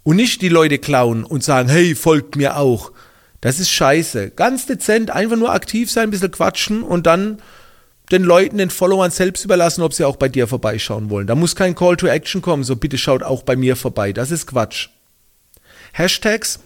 Und 0.03 0.17
nicht 0.17 0.43
die 0.43 0.49
Leute 0.49 0.79
klauen 0.79 1.25
und 1.25 1.43
sagen, 1.43 1.69
hey, 1.69 1.95
folgt 1.95 2.37
mir 2.37 2.57
auch. 2.57 2.93
Das 3.41 3.59
ist 3.59 3.71
scheiße. 3.71 4.31
Ganz 4.31 4.67
dezent, 4.67 5.11
einfach 5.11 5.37
nur 5.37 5.53
aktiv 5.53 5.91
sein, 5.91 6.05
ein 6.05 6.11
bisschen 6.11 6.31
quatschen 6.31 6.83
und 6.83 7.07
dann 7.07 7.39
den 8.11 8.23
Leuten, 8.23 8.59
den 8.59 8.71
Followern 8.71 9.11
selbst 9.11 9.45
überlassen, 9.45 9.83
ob 9.83 9.95
sie 9.95 10.05
auch 10.05 10.17
bei 10.17 10.29
dir 10.29 10.47
vorbeischauen 10.47 11.11
wollen. 11.11 11.27
Da 11.27 11.35
muss 11.35 11.57
kein 11.57 11.75
Call 11.75 11.97
to 11.97 12.07
Action 12.07 12.43
kommen, 12.43 12.65
so 12.65 12.77
bitte 12.77 12.99
schaut 12.99 13.23
auch 13.23 13.43
bei 13.43 13.57
mir 13.57 13.77
vorbei. 13.77 14.13
Das 14.13 14.31
ist 14.31 14.47
Quatsch. 14.47 14.89
Hashtags 15.93 16.61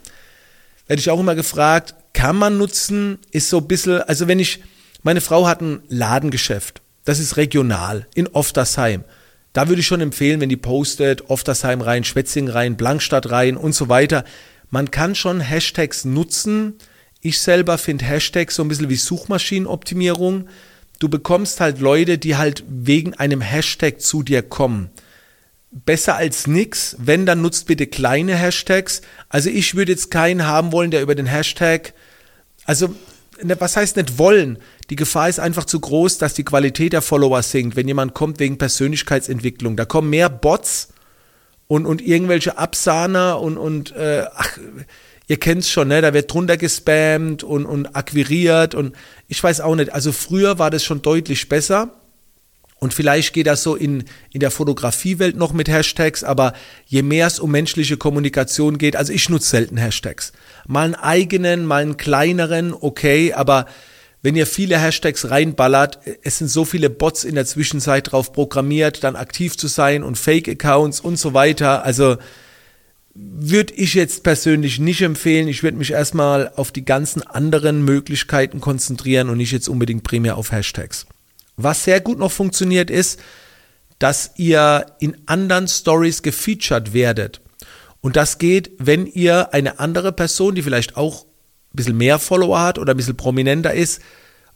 werde 0.87 1.00
ich 1.00 1.11
auch 1.11 1.21
immer 1.21 1.35
gefragt, 1.35 1.95
kann 2.12 2.37
man 2.37 2.59
nutzen, 2.59 3.18
ist 3.30 3.50
so 3.50 3.59
ein 3.59 3.68
bisschen, 3.68 4.02
also 4.02 4.26
wenn 4.26 4.40
ich, 4.40 4.62
meine 5.02 5.21
Frau 5.21 5.47
hat 5.47 5.61
ein 5.61 5.83
Ladengeschäft, 5.88 6.80
das 7.04 7.21
ist 7.21 7.37
regional, 7.37 8.07
in 8.14 8.26
Oftersheim. 8.26 9.04
Da 9.52 9.68
würde 9.68 9.80
ich 9.80 9.87
schon 9.87 10.00
empfehlen, 10.00 10.40
wenn 10.40 10.49
die 10.49 10.57
postet, 10.57 11.30
Oftersheim 11.30 11.80
rein, 11.80 12.04
Schwetzing 12.04 12.49
rein, 12.49 12.76
Blankstadt 12.76 13.30
rein 13.30 13.57
und 13.57 13.75
so 13.75 13.88
weiter. 13.88 14.25
Man 14.71 14.90
kann 14.90 15.14
schon 15.14 15.40
Hashtags 15.40 16.04
nutzen. 16.04 16.75
Ich 17.21 17.40
selber 17.40 17.78
finde 17.78 18.04
Hashtags 18.04 18.57
so 18.57 18.62
ein 18.62 18.68
bisschen 18.68 18.88
wie 18.88 18.97
Suchmaschinenoptimierung 18.97 20.49
du 20.99 21.09
bekommst 21.09 21.61
halt 21.61 21.81
Leute, 21.81 22.19
die 22.19 22.37
halt 22.37 22.64
wegen 22.69 23.14
einem 23.14 23.40
Hashtag 23.40 24.00
zu 24.00 24.23
dir 24.23 24.43
kommen. 24.43 24.90
Besser 25.71 26.17
als 26.17 26.47
nix, 26.47 26.97
wenn, 26.99 27.26
dann 27.26 27.43
nutzt 27.43 27.67
bitte 27.67 27.87
kleine 27.87 28.35
Hashtags. 28.35 29.02
Also 29.28 29.50
ich 29.50 29.75
würde 29.75 29.93
jetzt 29.93 30.11
keinen 30.11 30.47
haben 30.47 30.73
wollen, 30.73 30.90
der 30.90 31.02
über 31.02 31.14
den 31.14 31.26
Hashtag, 31.26 31.93
also 32.64 32.95
ne, 33.43 33.61
was 33.61 33.76
heißt 33.76 33.97
nicht 33.97 34.19
wollen? 34.19 34.59
Die 34.90 34.97
Gefahr 34.97 35.28
ist 35.28 35.40
einfach 35.40 35.67
zu 35.67 35.78
groß, 35.78 36.19
dass 36.19 36.35
die 36.35 36.45
Qualität 36.45 36.95
der 36.95 37.02
Follower 37.02 37.43
sinkt, 37.43 37.76
wenn 37.76 37.87
jemand 37.87 38.14
kommt 38.14 38.40
wegen 38.40 38.57
Persönlichkeitsentwicklung. 38.57 39.76
Da 39.76 39.85
kommen 39.85 40.09
mehr 40.09 40.31
Bots 40.31 40.88
und, 41.67 41.85
und 41.85 42.00
irgendwelche 42.00 42.57
Absahner 42.57 43.40
und, 43.40 43.59
und 43.59 43.95
äh, 43.95 44.25
ach, 44.35 44.59
ihr 45.28 45.38
kennt's 45.38 45.70
schon, 45.70 45.88
ne? 45.88 46.00
Da 46.02 46.12
wird 46.12 46.32
drunter 46.32 46.56
gespammt 46.56 47.44
und, 47.44 47.66
und 47.66 47.94
akquiriert 47.94 48.75
und 48.75 48.97
ich 49.28 49.42
weiß 49.42 49.61
auch 49.61 49.76
nicht. 49.76 49.92
Also 49.92 50.11
früher 50.11 50.58
war 50.58 50.70
das 50.70 50.82
schon 50.82 51.02
deutlich 51.02 51.49
besser. 51.49 51.94
Und 52.80 52.94
vielleicht 52.94 53.32
geht 53.32 53.49
das 53.49 53.64
so 53.64 53.75
in, 53.75 54.04
in 54.30 54.38
der 54.38 54.52
Fotografiewelt 54.52 55.37
noch 55.37 55.52
mit 55.52 55.68
Hashtags, 55.68 56.23
aber 56.23 56.52
je 56.87 57.02
mehr 57.02 57.26
es 57.26 57.40
um 57.40 57.50
menschliche 57.50 57.97
Kommunikation 57.97 58.78
geht, 58.78 58.94
also 58.94 59.12
ich 59.12 59.28
nutze 59.28 59.50
selten 59.50 59.76
Hashtags. 59.76 60.32
Mal 60.68 60.85
einen 60.85 60.94
eigenen, 60.94 61.66
mal 61.66 61.82
einen 61.82 61.97
kleineren, 61.97 62.73
okay, 62.73 63.32
aber 63.32 63.66
wenn 64.23 64.37
ihr 64.37 64.47
viele 64.47 64.78
Hashtags 64.78 65.28
reinballert, 65.28 65.99
es 66.23 66.38
sind 66.38 66.49
so 66.49 66.64
viele 66.64 66.88
Bots 66.88 67.25
in 67.25 67.35
der 67.35 67.47
Zwischenzeit 67.47 68.12
drauf 68.12 68.32
programmiert, 68.32 69.02
dann 69.02 69.16
aktiv 69.16 69.58
zu 69.58 69.66
sein 69.66 70.04
und 70.04 70.16
Fake-Accounts 70.16 71.00
und 71.00 71.18
so 71.18 71.35
weiter. 71.35 71.85
Also 71.85 72.16
würde 73.20 73.75
ich 73.75 73.94
jetzt 73.94 74.22
persönlich 74.22 74.78
nicht 74.78 75.02
empfehlen. 75.02 75.48
Ich 75.48 75.62
würde 75.62 75.76
mich 75.76 75.90
erstmal 75.90 76.52
auf 76.54 76.70
die 76.70 76.84
ganzen 76.84 77.22
anderen 77.22 77.84
Möglichkeiten 77.84 78.60
konzentrieren 78.60 79.28
und 79.28 79.38
nicht 79.38 79.52
jetzt 79.52 79.68
unbedingt 79.68 80.04
primär 80.04 80.37
auf 80.37 80.52
Hashtags. 80.52 81.06
Was 81.56 81.84
sehr 81.84 82.00
gut 82.00 82.18
noch 82.18 82.30
funktioniert 82.30 82.90
ist, 82.90 83.20
dass 83.98 84.32
ihr 84.37 84.87
in 85.00 85.16
anderen 85.26 85.66
Stories 85.66 86.22
gefeatured 86.22 86.92
werdet. 86.92 87.40
Und 88.00 88.14
das 88.14 88.38
geht, 88.38 88.70
wenn 88.78 89.06
ihr 89.06 89.52
eine 89.52 89.80
andere 89.80 90.12
Person, 90.12 90.54
die 90.54 90.62
vielleicht 90.62 90.96
auch 90.96 91.25
ein 91.25 91.28
bisschen 91.75 91.96
mehr 91.96 92.20
Follower 92.20 92.60
hat 92.60 92.78
oder 92.78 92.94
ein 92.94 92.96
bisschen 92.96 93.16
prominenter 93.16 93.75
ist, 93.75 94.00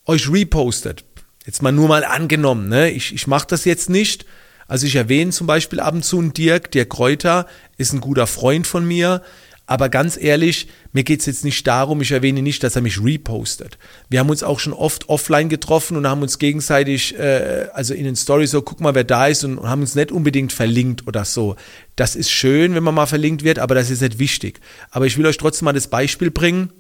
euch 0.06 0.30
repostet. 0.30 1.04
Jetzt 1.44 1.62
mal 1.62 1.72
nur 1.72 1.88
mal 1.88 2.04
angenommen, 2.04 2.68
ne? 2.68 2.90
ich, 2.90 3.12
ich 3.12 3.26
mache 3.26 3.48
das 3.48 3.64
jetzt 3.64 3.90
nicht. 3.90 4.24
Also 4.68 4.86
ich 4.86 4.96
erwähne 4.96 5.30
zum 5.30 5.46
Beispiel 5.46 5.80
ab 5.80 5.94
und 5.94 6.04
zu 6.04 6.18
einen 6.18 6.32
Dirk, 6.32 6.70
Dirk 6.70 6.90
Kräuter 6.90 7.46
ist 7.76 7.92
ein 7.92 8.00
guter 8.00 8.26
Freund 8.26 8.66
von 8.66 8.86
mir. 8.86 9.22
Aber 9.66 9.88
ganz 9.88 10.18
ehrlich, 10.20 10.68
mir 10.92 11.04
geht 11.04 11.20
es 11.20 11.26
jetzt 11.26 11.44
nicht 11.44 11.66
darum, 11.66 12.02
ich 12.02 12.10
erwähne 12.10 12.42
nicht, 12.42 12.62
dass 12.62 12.76
er 12.76 12.82
mich 12.82 13.02
repostet. 13.02 13.78
Wir 14.10 14.18
haben 14.18 14.28
uns 14.28 14.42
auch 14.42 14.58
schon 14.58 14.72
oft 14.72 15.08
offline 15.08 15.48
getroffen 15.48 15.96
und 15.96 16.06
haben 16.06 16.20
uns 16.20 16.38
gegenseitig, 16.38 17.18
äh, 17.18 17.68
also 17.72 17.94
in 17.94 18.04
den 18.04 18.16
Stories 18.16 18.50
so, 18.50 18.60
guck 18.60 18.80
mal, 18.80 18.94
wer 18.94 19.04
da 19.04 19.28
ist 19.28 19.44
und, 19.44 19.58
und 19.58 19.68
haben 19.68 19.80
uns 19.80 19.94
nicht 19.94 20.10
unbedingt 20.10 20.52
verlinkt 20.52 21.06
oder 21.06 21.24
so. 21.24 21.56
Das 21.96 22.16
ist 22.16 22.30
schön, 22.30 22.74
wenn 22.74 22.82
man 22.82 22.94
mal 22.94 23.06
verlinkt 23.06 23.44
wird, 23.44 23.60
aber 23.60 23.74
das 23.74 23.88
ist 23.88 24.02
nicht 24.02 24.18
wichtig. 24.18 24.60
Aber 24.90 25.06
ich 25.06 25.16
will 25.16 25.26
euch 25.26 25.38
trotzdem 25.38 25.66
mal 25.66 25.72
das 25.72 25.86
Beispiel 25.86 26.30
bringen. 26.30 26.70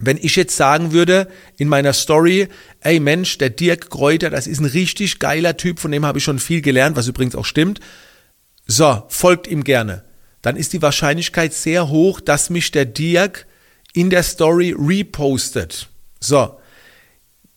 Wenn 0.00 0.16
ich 0.16 0.34
jetzt 0.34 0.56
sagen 0.56 0.92
würde 0.92 1.28
in 1.56 1.68
meiner 1.68 1.92
Story, 1.92 2.48
ey 2.80 2.98
Mensch, 2.98 3.38
der 3.38 3.50
Dirk 3.50 3.90
Kräuter, 3.90 4.30
das 4.30 4.46
ist 4.46 4.60
ein 4.60 4.66
richtig 4.66 5.18
geiler 5.18 5.56
Typ, 5.56 5.78
von 5.78 5.92
dem 5.92 6.04
habe 6.04 6.18
ich 6.18 6.24
schon 6.24 6.38
viel 6.38 6.62
gelernt, 6.62 6.96
was 6.96 7.06
übrigens 7.06 7.36
auch 7.36 7.44
stimmt. 7.44 7.80
So, 8.66 9.04
folgt 9.08 9.46
ihm 9.46 9.62
gerne 9.62 10.04
dann 10.42 10.56
ist 10.56 10.72
die 10.72 10.82
Wahrscheinlichkeit 10.82 11.52
sehr 11.52 11.88
hoch, 11.88 12.20
dass 12.20 12.50
mich 12.50 12.70
der 12.70 12.86
Dirk 12.86 13.46
in 13.92 14.10
der 14.10 14.22
Story 14.22 14.74
repostet. 14.76 15.88
So, 16.18 16.58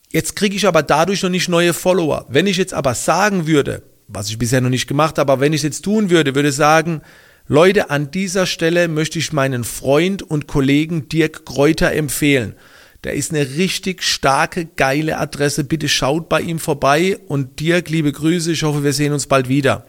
jetzt 0.10 0.36
kriege 0.36 0.56
ich 0.56 0.68
aber 0.68 0.84
dadurch 0.84 1.24
noch 1.24 1.30
nicht 1.30 1.50
neue 1.50 1.74
Follower. 1.74 2.26
Wenn 2.30 2.48
ich 2.48 2.58
jetzt 2.58 2.74
aber 2.74 2.96
sagen 2.96 3.48
würde, 3.48 3.84
was 4.08 4.30
ich 4.30 4.38
bisher 4.38 4.62
noch 4.62 4.70
nicht 4.70 4.88
gemacht 4.88 5.18
habe, 5.18 5.32
aber 5.32 5.42
wenn 5.42 5.54
ich 5.54 5.60
es 5.60 5.64
jetzt 5.64 5.86
tun 5.86 6.10
würde, 6.10 6.36
würde 6.36 6.52
sagen, 6.52 7.02
Leute, 7.48 7.90
an 7.90 8.10
dieser 8.10 8.46
Stelle 8.46 8.88
möchte 8.88 9.20
ich 9.20 9.34
meinen 9.34 9.66
Freund 9.66 10.24
und 10.24 10.48
Kollegen 10.48 11.10
Dirk 11.10 11.46
Kräuter 11.46 11.92
empfehlen. 11.92 12.56
Der 13.04 13.16
ist 13.16 13.32
eine 13.32 13.58
richtig 13.58 14.02
starke, 14.02 14.66
geile 14.66 15.18
Adresse. 15.18 15.66
Bitte 15.66 15.90
schaut 15.90 16.30
bei 16.30 16.40
ihm 16.40 16.58
vorbei 16.58 17.18
und 17.28 17.60
Dirk, 17.60 17.90
liebe 17.90 18.14
Grüße. 18.14 18.54
Ich 18.54 18.64
hoffe, 18.64 18.86
wir 18.86 18.94
sehen 18.94 19.12
uns 19.12 19.28
bald 19.28 19.50
wieder. 19.50 19.88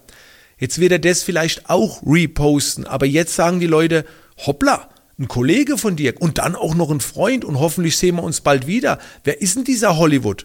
Jetzt 0.59 0.81
wird 0.81 0.91
er 0.91 0.99
das 0.99 1.23
vielleicht 1.23 1.71
auch 1.71 2.03
reposten, 2.05 2.89
aber 2.89 3.07
jetzt 3.07 3.37
sagen 3.37 3.61
die 3.61 3.69
Leute, 3.69 4.05
hoppla, 4.45 4.89
ein 5.17 5.29
Kollege 5.29 5.79
von 5.79 5.95
dir 5.95 6.15
und 6.21 6.39
dann 6.39 6.57
auch 6.57 6.75
noch 6.75 6.91
ein 6.91 7.01
Freund 7.01 7.45
und 7.45 7.61
hoffentlich 7.61 7.97
sehen 7.97 8.17
wir 8.17 8.25
uns 8.25 8.41
bald 8.41 8.67
wieder. 8.67 8.99
Wer 9.23 9.41
ist 9.41 9.55
denn 9.55 9.65
dieser 9.65 9.97
Hollywood? 9.97 10.45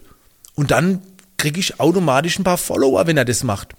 Und 0.54 0.70
dann 0.70 1.02
kriege 1.38 1.58
ich 1.58 1.80
automatisch 1.80 2.38
ein 2.38 2.44
paar 2.44 2.58
Follower, 2.58 3.08
wenn 3.08 3.16
er 3.16 3.24
das 3.24 3.42
macht. 3.42 3.74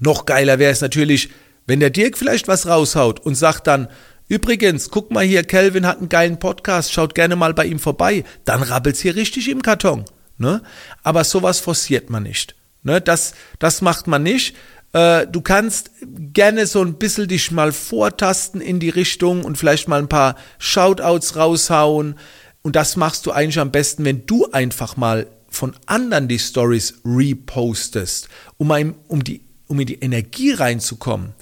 Noch 0.00 0.26
geiler 0.26 0.58
wäre 0.58 0.72
es 0.72 0.80
natürlich, 0.80 1.28
wenn 1.66 1.80
der 1.80 1.90
Dirk 1.90 2.18
vielleicht 2.18 2.48
was 2.48 2.66
raushaut 2.66 3.20
und 3.20 3.34
sagt 3.34 3.66
dann, 3.66 3.88
übrigens, 4.28 4.90
guck 4.90 5.10
mal 5.10 5.24
hier, 5.24 5.44
Kelvin 5.44 5.86
hat 5.86 5.98
einen 5.98 6.08
geilen 6.08 6.38
Podcast, 6.38 6.92
schaut 6.92 7.14
gerne 7.14 7.36
mal 7.36 7.54
bei 7.54 7.66
ihm 7.66 7.78
vorbei. 7.78 8.24
Dann 8.44 8.62
rabbelt's 8.62 9.00
hier 9.00 9.16
richtig 9.16 9.48
im 9.48 9.62
Karton. 9.62 10.04
Ne? 10.38 10.62
Aber 11.02 11.24
sowas 11.24 11.60
forciert 11.60 12.10
man 12.10 12.24
nicht. 12.24 12.54
Ne? 12.82 13.00
Das, 13.00 13.34
das 13.58 13.80
macht 13.80 14.06
man 14.06 14.22
nicht. 14.22 14.56
Äh, 14.92 15.26
du 15.26 15.40
kannst 15.40 15.90
gerne 16.32 16.66
so 16.66 16.82
ein 16.82 16.94
bisschen 16.94 17.28
dich 17.28 17.50
mal 17.50 17.72
vortasten 17.72 18.60
in 18.60 18.80
die 18.80 18.90
Richtung 18.90 19.44
und 19.44 19.56
vielleicht 19.56 19.88
mal 19.88 20.00
ein 20.00 20.08
paar 20.08 20.36
Shoutouts 20.58 21.36
raushauen. 21.36 22.16
Und 22.62 22.76
das 22.76 22.96
machst 22.96 23.26
du 23.26 23.32
eigentlich 23.32 23.58
am 23.58 23.72
besten, 23.72 24.04
wenn 24.04 24.26
du 24.26 24.50
einfach 24.52 24.96
mal 24.96 25.26
von 25.48 25.74
anderen 25.86 26.28
die 26.28 26.38
Stories 26.38 26.94
repostest, 27.04 28.28
um, 28.56 28.70
ein, 28.70 28.94
um, 29.08 29.22
die, 29.22 29.42
um 29.68 29.80
in 29.80 29.86
die 29.86 30.00
Energie 30.00 30.52
reinzukommen. 30.52 31.34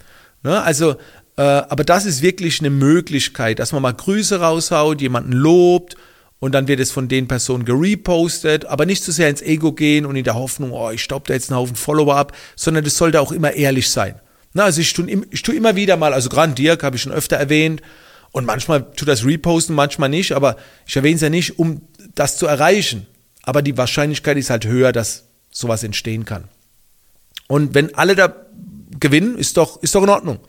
Ne? 0.42 0.62
Also, 0.62 0.96
äh, 1.36 1.42
aber 1.42 1.84
das 1.84 2.06
ist 2.06 2.22
wirklich 2.22 2.60
eine 2.60 2.70
Möglichkeit, 2.70 3.58
dass 3.58 3.72
man 3.72 3.82
mal 3.82 3.92
Grüße 3.92 4.40
raushaut, 4.40 5.00
jemanden 5.00 5.32
lobt 5.32 5.96
und 6.38 6.52
dann 6.52 6.68
wird 6.68 6.80
es 6.80 6.90
von 6.90 7.08
den 7.08 7.28
Personen 7.28 7.64
gerepostet, 7.64 8.64
aber 8.64 8.86
nicht 8.86 9.04
zu 9.04 9.12
sehr 9.12 9.28
ins 9.28 9.42
Ego 9.42 9.72
gehen 9.72 10.06
und 10.06 10.16
in 10.16 10.24
der 10.24 10.34
Hoffnung, 10.34 10.72
oh, 10.72 10.90
ich 10.90 11.02
staub 11.02 11.26
da 11.26 11.34
jetzt 11.34 11.50
einen 11.50 11.58
Haufen 11.58 11.76
Follower 11.76 12.16
ab, 12.16 12.36
sondern 12.56 12.84
das 12.84 12.96
sollte 12.96 13.20
auch 13.20 13.32
immer 13.32 13.52
ehrlich 13.52 13.90
sein. 13.90 14.20
Na, 14.52 14.64
also 14.64 14.80
ich 14.80 14.92
tue, 14.92 15.06
ich 15.30 15.42
tue 15.42 15.54
immer 15.54 15.76
wieder 15.76 15.96
mal, 15.96 16.12
also 16.12 16.28
gerade 16.28 16.54
Dirk 16.54 16.82
habe 16.82 16.96
ich 16.96 17.02
schon 17.02 17.12
öfter 17.12 17.36
erwähnt 17.36 17.82
und 18.32 18.46
manchmal 18.46 18.90
tut 18.92 19.08
das 19.08 19.24
reposten, 19.24 19.74
manchmal 19.74 20.08
nicht, 20.08 20.32
aber 20.32 20.56
ich 20.86 20.96
erwähne 20.96 21.16
es 21.16 21.20
ja 21.20 21.30
nicht, 21.30 21.58
um 21.58 21.82
das 22.14 22.36
zu 22.36 22.46
erreichen. 22.46 23.06
Aber 23.42 23.62
die 23.62 23.76
Wahrscheinlichkeit 23.76 24.36
ist 24.36 24.50
halt 24.50 24.66
höher, 24.66 24.92
dass 24.92 25.24
sowas 25.50 25.82
entstehen 25.82 26.24
kann. 26.24 26.44
Und 27.48 27.74
wenn 27.74 27.94
alle 27.94 28.14
da 28.14 28.34
gewinnen, 29.00 29.36
ist 29.36 29.56
doch, 29.56 29.82
ist 29.82 29.94
doch 29.94 30.02
in 30.02 30.08
Ordnung. 30.08 30.40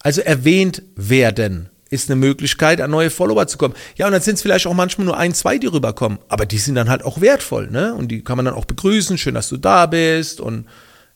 Also 0.00 0.20
erwähnt 0.20 0.82
werden 0.94 1.70
ist 1.90 2.10
eine 2.10 2.16
Möglichkeit, 2.16 2.80
an 2.80 2.90
neue 2.90 3.10
Follower 3.10 3.46
zu 3.46 3.56
kommen. 3.58 3.74
Ja, 3.96 4.06
und 4.06 4.12
dann 4.12 4.20
sind 4.20 4.34
es 4.34 4.42
vielleicht 4.42 4.66
auch 4.66 4.74
manchmal 4.74 5.06
nur 5.06 5.16
ein, 5.16 5.34
zwei, 5.34 5.58
die 5.58 5.68
rüberkommen. 5.68 6.18
Aber 6.28 6.46
die 6.46 6.58
sind 6.58 6.74
dann 6.74 6.90
halt 6.90 7.02
auch 7.02 7.20
wertvoll, 7.20 7.70
ne? 7.70 7.94
Und 7.94 8.08
die 8.08 8.22
kann 8.22 8.36
man 8.36 8.44
dann 8.44 8.54
auch 8.54 8.66
begrüßen. 8.66 9.16
Schön, 9.16 9.34
dass 9.34 9.48
du 9.48 9.56
da 9.56 9.86
bist. 9.86 10.40
Und 10.40 10.66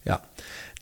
ja. 0.05 0.23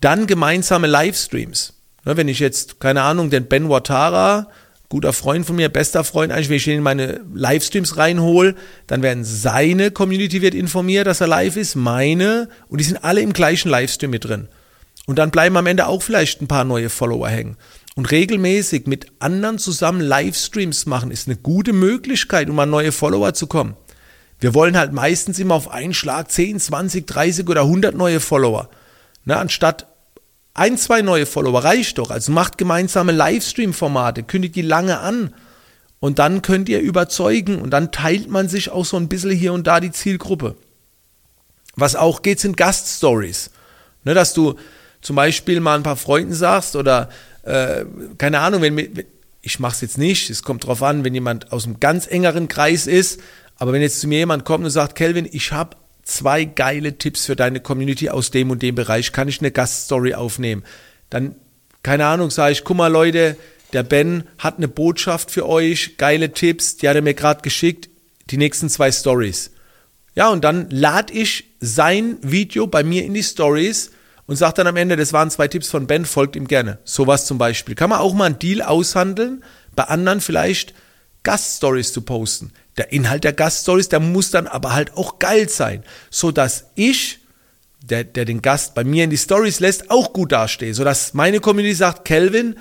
Dann 0.00 0.26
gemeinsame 0.26 0.86
Livestreams. 0.86 1.74
Ne, 2.04 2.16
wenn 2.16 2.28
ich 2.28 2.38
jetzt, 2.38 2.80
keine 2.80 3.02
Ahnung, 3.02 3.28
den 3.30 3.46
Ben 3.46 3.68
Watara, 3.68 4.48
guter 4.88 5.12
Freund 5.12 5.44
von 5.44 5.56
mir, 5.56 5.68
bester 5.68 6.04
Freund, 6.04 6.32
eigentlich, 6.32 6.48
wenn 6.48 6.56
ich 6.56 6.66
ihn 6.66 6.78
in 6.78 6.82
meine 6.82 7.20
Livestreams 7.34 7.98
reinhole, 7.98 8.54
dann 8.86 9.02
werden 9.02 9.24
seine 9.24 9.90
Community 9.90 10.40
wird 10.40 10.54
informiert, 10.54 11.06
dass 11.06 11.20
er 11.20 11.26
live 11.26 11.56
ist, 11.56 11.76
meine, 11.76 12.48
und 12.68 12.78
die 12.80 12.84
sind 12.84 13.04
alle 13.04 13.20
im 13.20 13.34
gleichen 13.34 13.68
Livestream 13.68 14.10
mit 14.10 14.24
drin. 14.24 14.48
Und 15.10 15.16
dann 15.16 15.32
bleiben 15.32 15.56
am 15.56 15.66
Ende 15.66 15.88
auch 15.88 16.04
vielleicht 16.04 16.40
ein 16.40 16.46
paar 16.46 16.62
neue 16.62 16.88
Follower 16.88 17.28
hängen. 17.28 17.56
Und 17.96 18.12
regelmäßig 18.12 18.86
mit 18.86 19.06
anderen 19.18 19.58
zusammen 19.58 20.00
Livestreams 20.00 20.86
machen 20.86 21.10
ist 21.10 21.26
eine 21.26 21.36
gute 21.36 21.72
Möglichkeit, 21.72 22.48
um 22.48 22.60
an 22.60 22.70
neue 22.70 22.92
Follower 22.92 23.34
zu 23.34 23.48
kommen. 23.48 23.74
Wir 24.38 24.54
wollen 24.54 24.78
halt 24.78 24.92
meistens 24.92 25.40
immer 25.40 25.56
auf 25.56 25.68
einen 25.68 25.94
Schlag 25.94 26.30
10, 26.30 26.60
20, 26.60 27.08
30 27.08 27.48
oder 27.48 27.62
100 27.62 27.96
neue 27.96 28.20
Follower. 28.20 28.70
Ne, 29.24 29.36
anstatt 29.36 29.88
ein, 30.54 30.78
zwei 30.78 31.02
neue 31.02 31.26
Follower 31.26 31.64
reicht 31.64 31.98
doch. 31.98 32.12
Also 32.12 32.30
macht 32.30 32.56
gemeinsame 32.56 33.10
Livestream-Formate, 33.10 34.22
kündigt 34.22 34.54
die 34.54 34.62
lange 34.62 35.00
an. 35.00 35.34
Und 35.98 36.20
dann 36.20 36.40
könnt 36.40 36.68
ihr 36.68 36.78
überzeugen 36.78 37.60
und 37.60 37.70
dann 37.70 37.90
teilt 37.90 38.30
man 38.30 38.48
sich 38.48 38.70
auch 38.70 38.84
so 38.84 38.96
ein 38.96 39.08
bisschen 39.08 39.32
hier 39.32 39.54
und 39.54 39.66
da 39.66 39.80
die 39.80 39.90
Zielgruppe. 39.90 40.54
Was 41.74 41.96
auch 41.96 42.22
geht, 42.22 42.38
sind 42.38 42.56
Gaststories. 42.56 43.50
Ne, 44.04 44.14
dass 44.14 44.34
du 44.34 44.54
zum 45.00 45.16
Beispiel 45.16 45.60
mal 45.60 45.76
ein 45.76 45.82
paar 45.82 45.96
Freunden 45.96 46.34
sagst 46.34 46.76
oder 46.76 47.10
äh, 47.42 47.84
keine 48.18 48.40
Ahnung, 48.40 48.62
wenn, 48.62 49.04
ich 49.42 49.58
mache 49.58 49.74
es 49.74 49.80
jetzt 49.80 49.98
nicht, 49.98 50.30
es 50.30 50.42
kommt 50.42 50.66
drauf 50.66 50.82
an, 50.82 51.04
wenn 51.04 51.14
jemand 51.14 51.52
aus 51.52 51.64
einem 51.64 51.80
ganz 51.80 52.06
engeren 52.06 52.48
Kreis 52.48 52.86
ist, 52.86 53.20
aber 53.56 53.72
wenn 53.72 53.82
jetzt 53.82 54.00
zu 54.00 54.08
mir 54.08 54.18
jemand 54.18 54.44
kommt 54.44 54.64
und 54.64 54.70
sagt, 54.70 54.94
Kelvin, 54.94 55.28
ich 55.30 55.52
habe 55.52 55.76
zwei 56.02 56.44
geile 56.44 56.98
Tipps 56.98 57.26
für 57.26 57.36
deine 57.36 57.60
Community 57.60 58.08
aus 58.08 58.30
dem 58.30 58.50
und 58.50 58.62
dem 58.62 58.74
Bereich, 58.74 59.12
kann 59.12 59.28
ich 59.28 59.40
eine 59.40 59.50
Gaststory 59.50 60.14
aufnehmen? 60.14 60.64
Dann, 61.08 61.34
keine 61.82 62.06
Ahnung, 62.06 62.30
sage 62.30 62.52
ich, 62.52 62.64
guck 62.64 62.76
mal 62.76 62.88
Leute, 62.88 63.36
der 63.72 63.82
Ben 63.82 64.24
hat 64.38 64.58
eine 64.58 64.68
Botschaft 64.68 65.30
für 65.30 65.48
euch, 65.48 65.96
geile 65.96 66.32
Tipps, 66.32 66.76
die 66.76 66.88
hat 66.88 66.96
er 66.96 67.02
mir 67.02 67.14
gerade 67.14 67.42
geschickt, 67.42 67.88
die 68.30 68.36
nächsten 68.36 68.68
zwei 68.68 68.90
Stories. 68.90 69.50
Ja, 70.14 70.30
und 70.30 70.42
dann 70.44 70.68
lade 70.70 71.12
ich 71.12 71.44
sein 71.60 72.18
Video 72.22 72.66
bei 72.66 72.82
mir 72.82 73.04
in 73.04 73.14
die 73.14 73.22
Stories 73.22 73.92
und 74.30 74.36
sagt 74.36 74.58
dann 74.58 74.68
am 74.68 74.76
Ende, 74.76 74.94
das 74.94 75.12
waren 75.12 75.28
zwei 75.28 75.48
Tipps 75.48 75.70
von 75.70 75.88
Ben, 75.88 76.04
folgt 76.04 76.36
ihm 76.36 76.46
gerne. 76.46 76.78
Sowas 76.84 77.26
zum 77.26 77.36
Beispiel. 77.36 77.74
Kann 77.74 77.90
man 77.90 77.98
auch 77.98 78.14
mal 78.14 78.26
einen 78.26 78.38
Deal 78.38 78.62
aushandeln, 78.62 79.42
bei 79.74 79.82
anderen 79.82 80.20
vielleicht 80.20 80.72
Gaststories 81.24 81.92
zu 81.92 82.02
posten. 82.02 82.52
Der 82.76 82.92
Inhalt 82.92 83.24
der 83.24 83.32
Gaststories, 83.32 83.88
der 83.88 83.98
muss 83.98 84.30
dann 84.30 84.46
aber 84.46 84.72
halt 84.72 84.96
auch 84.96 85.18
geil 85.18 85.48
sein, 85.48 85.82
so 86.10 86.30
dass 86.30 86.66
ich, 86.76 87.18
der, 87.82 88.04
der 88.04 88.24
den 88.24 88.40
Gast 88.40 88.76
bei 88.76 88.84
mir 88.84 89.02
in 89.02 89.10
die 89.10 89.18
Stories 89.18 89.58
lässt, 89.58 89.90
auch 89.90 90.12
gut 90.12 90.30
dastehe, 90.30 90.74
so 90.74 90.84
dass 90.84 91.12
meine 91.12 91.40
Community 91.40 91.74
sagt, 91.74 92.04
Kelvin, 92.04 92.54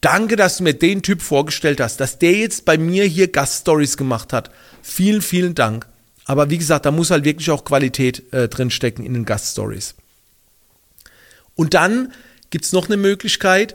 danke, 0.00 0.36
dass 0.36 0.58
du 0.58 0.62
mir 0.62 0.74
den 0.74 1.02
Typ 1.02 1.22
vorgestellt 1.22 1.80
hast, 1.80 1.98
dass 1.98 2.20
der 2.20 2.34
jetzt 2.34 2.64
bei 2.64 2.78
mir 2.78 3.02
hier 3.04 3.32
Gaststories 3.32 3.96
gemacht 3.96 4.32
hat. 4.32 4.52
Vielen, 4.80 5.22
vielen 5.22 5.56
Dank. 5.56 5.88
Aber 6.24 6.50
wie 6.50 6.58
gesagt, 6.58 6.86
da 6.86 6.92
muss 6.92 7.10
halt 7.10 7.24
wirklich 7.24 7.50
auch 7.50 7.64
Qualität 7.64 8.32
äh, 8.32 8.46
drinstecken 8.46 9.04
in 9.04 9.14
den 9.14 9.24
Gaststories. 9.24 9.96
Und 11.56 11.74
dann 11.74 12.12
gibt 12.50 12.64
es 12.64 12.72
noch 12.72 12.86
eine 12.86 12.96
Möglichkeit, 12.96 13.74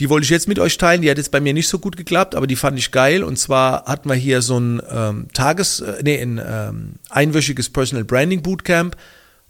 die 0.00 0.10
wollte 0.10 0.24
ich 0.24 0.30
jetzt 0.30 0.48
mit 0.48 0.58
euch 0.58 0.76
teilen, 0.76 1.00
die 1.00 1.10
hat 1.10 1.16
jetzt 1.16 1.30
bei 1.30 1.40
mir 1.40 1.54
nicht 1.54 1.68
so 1.68 1.78
gut 1.78 1.96
geklappt, 1.96 2.34
aber 2.34 2.46
die 2.46 2.56
fand 2.56 2.78
ich 2.78 2.90
geil. 2.90 3.22
Und 3.24 3.38
zwar 3.38 3.86
hatten 3.86 4.08
wir 4.08 4.14
hier 4.14 4.42
so 4.42 4.58
ein 4.58 4.82
ähm, 4.90 5.28
Tages-, 5.32 5.80
äh, 5.80 6.02
nee, 6.02 6.20
ein 6.20 6.40
ähm, 6.44 6.94
einwöchiges 7.08 7.70
Personal 7.70 8.04
Branding 8.04 8.42
Bootcamp. 8.42 8.96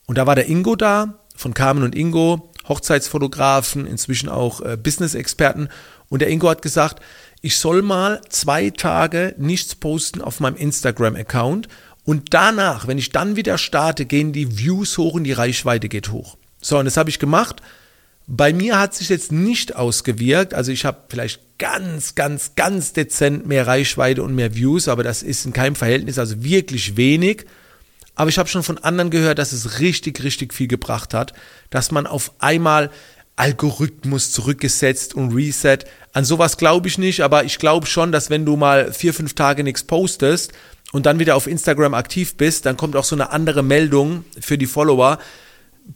Und 0.07 0.19
da 0.19 0.27
war 0.27 0.37
der 0.37 0.49
Ingo 0.49 0.77
da, 0.77 1.19
von 1.35 1.53
Carmen 1.53 1.83
und 1.83 1.97
Ingo, 1.97 2.53
Hochzeitsfotografen, 2.69 3.87
inzwischen 3.87 4.29
auch 4.29 4.61
äh, 4.61 4.77
Business-Experten. 4.77 5.69
Und 6.09 6.23
der 6.23 6.29
Ingo 6.29 6.49
hat 6.49 6.63
gesagt, 6.63 7.03
ich 7.43 7.59
soll 7.59 7.83
mal 7.83 8.21
zwei 8.29 8.71
Tage 8.71 9.35
nichts 9.39 9.75
posten 9.75 10.21
auf 10.23 10.39
meinem 10.39 10.57
Instagram-Account 10.57 11.69
und 12.05 12.33
danach, 12.33 12.87
wenn 12.87 12.99
ich 12.99 13.11
dann 13.11 13.35
wieder 13.35 13.59
starte, 13.59 14.07
gehen 14.07 14.33
die 14.33 14.59
Views 14.59 14.97
hoch 14.97 15.15
und 15.15 15.25
die 15.25 15.33
Reichweite 15.33 15.89
geht 15.89 16.13
hoch. 16.13 16.37
So, 16.67 16.79
und 16.79 16.85
das 16.85 16.97
habe 16.97 17.11
ich 17.11 17.21
gemacht. 17.21 17.63
Bei 18.27 18.53
mir 18.53 18.81
hat 18.81 18.93
sich 18.93 19.09
jetzt 19.09 19.31
nicht 19.31 19.77
ausgewirkt. 19.77 20.53
Also 20.53 20.73
ich 20.73 20.85
habe 20.85 20.99
vielleicht 21.09 21.41
ganz, 21.59 22.17
ganz, 22.17 22.57
ganz 22.57 22.93
dezent 22.93 23.47
mehr 23.47 23.69
Reichweite 23.69 24.25
und 24.25 24.35
mehr 24.35 24.57
Views, 24.57 24.89
aber 24.89 25.05
das 25.05 25.23
ist 25.23 25.47
in 25.47 25.53
keinem 25.53 25.77
Verhältnis, 25.77 26.19
also 26.19 26.43
wirklich 26.43 26.97
wenig. 26.97 27.47
Aber 28.17 28.31
ich 28.31 28.39
habe 28.39 28.49
schon 28.49 28.65
von 28.65 28.79
anderen 28.79 29.11
gehört, 29.11 29.39
dass 29.39 29.53
es 29.53 29.79
richtig, 29.79 30.25
richtig 30.25 30.53
viel 30.53 30.67
gebracht 30.67 31.15
hat, 31.15 31.35
dass 31.71 31.93
man 31.93 32.05
auf 32.09 32.33
einmal 32.41 32.91
Algorithmus 33.37 34.33
zurückgesetzt 34.33 35.15
und 35.15 35.37
Reset. 35.37 35.79
An 36.15 36.25
sowas 36.25 36.57
glaube 36.57 36.89
ich 36.89 36.99
nicht, 36.99 37.21
aber 37.21 37.45
ich 37.45 37.59
glaube 37.61 37.87
schon, 37.87 38.11
dass 38.11 38.29
wenn 38.29 38.45
du 38.45 38.57
mal 38.57 38.93
vier, 38.93 39.15
fünf 39.15 39.35
Tage 39.35 39.63
nichts 39.63 39.85
postest 39.85 40.53
und 40.91 41.07
dann 41.07 41.21
wieder 41.21 41.37
auf 41.37 41.47
Instagram 41.47 41.95
aktiv 41.95 42.35
bist, 42.35 42.67
dann 42.67 42.77
kommt 42.77 42.97
auch 42.97 43.05
so 43.05 43.15
eine 43.15 43.31
andere 43.31 43.63
Meldung 43.63 44.25
für 44.41 44.59
die 44.59 44.67
Follower. 44.67 45.21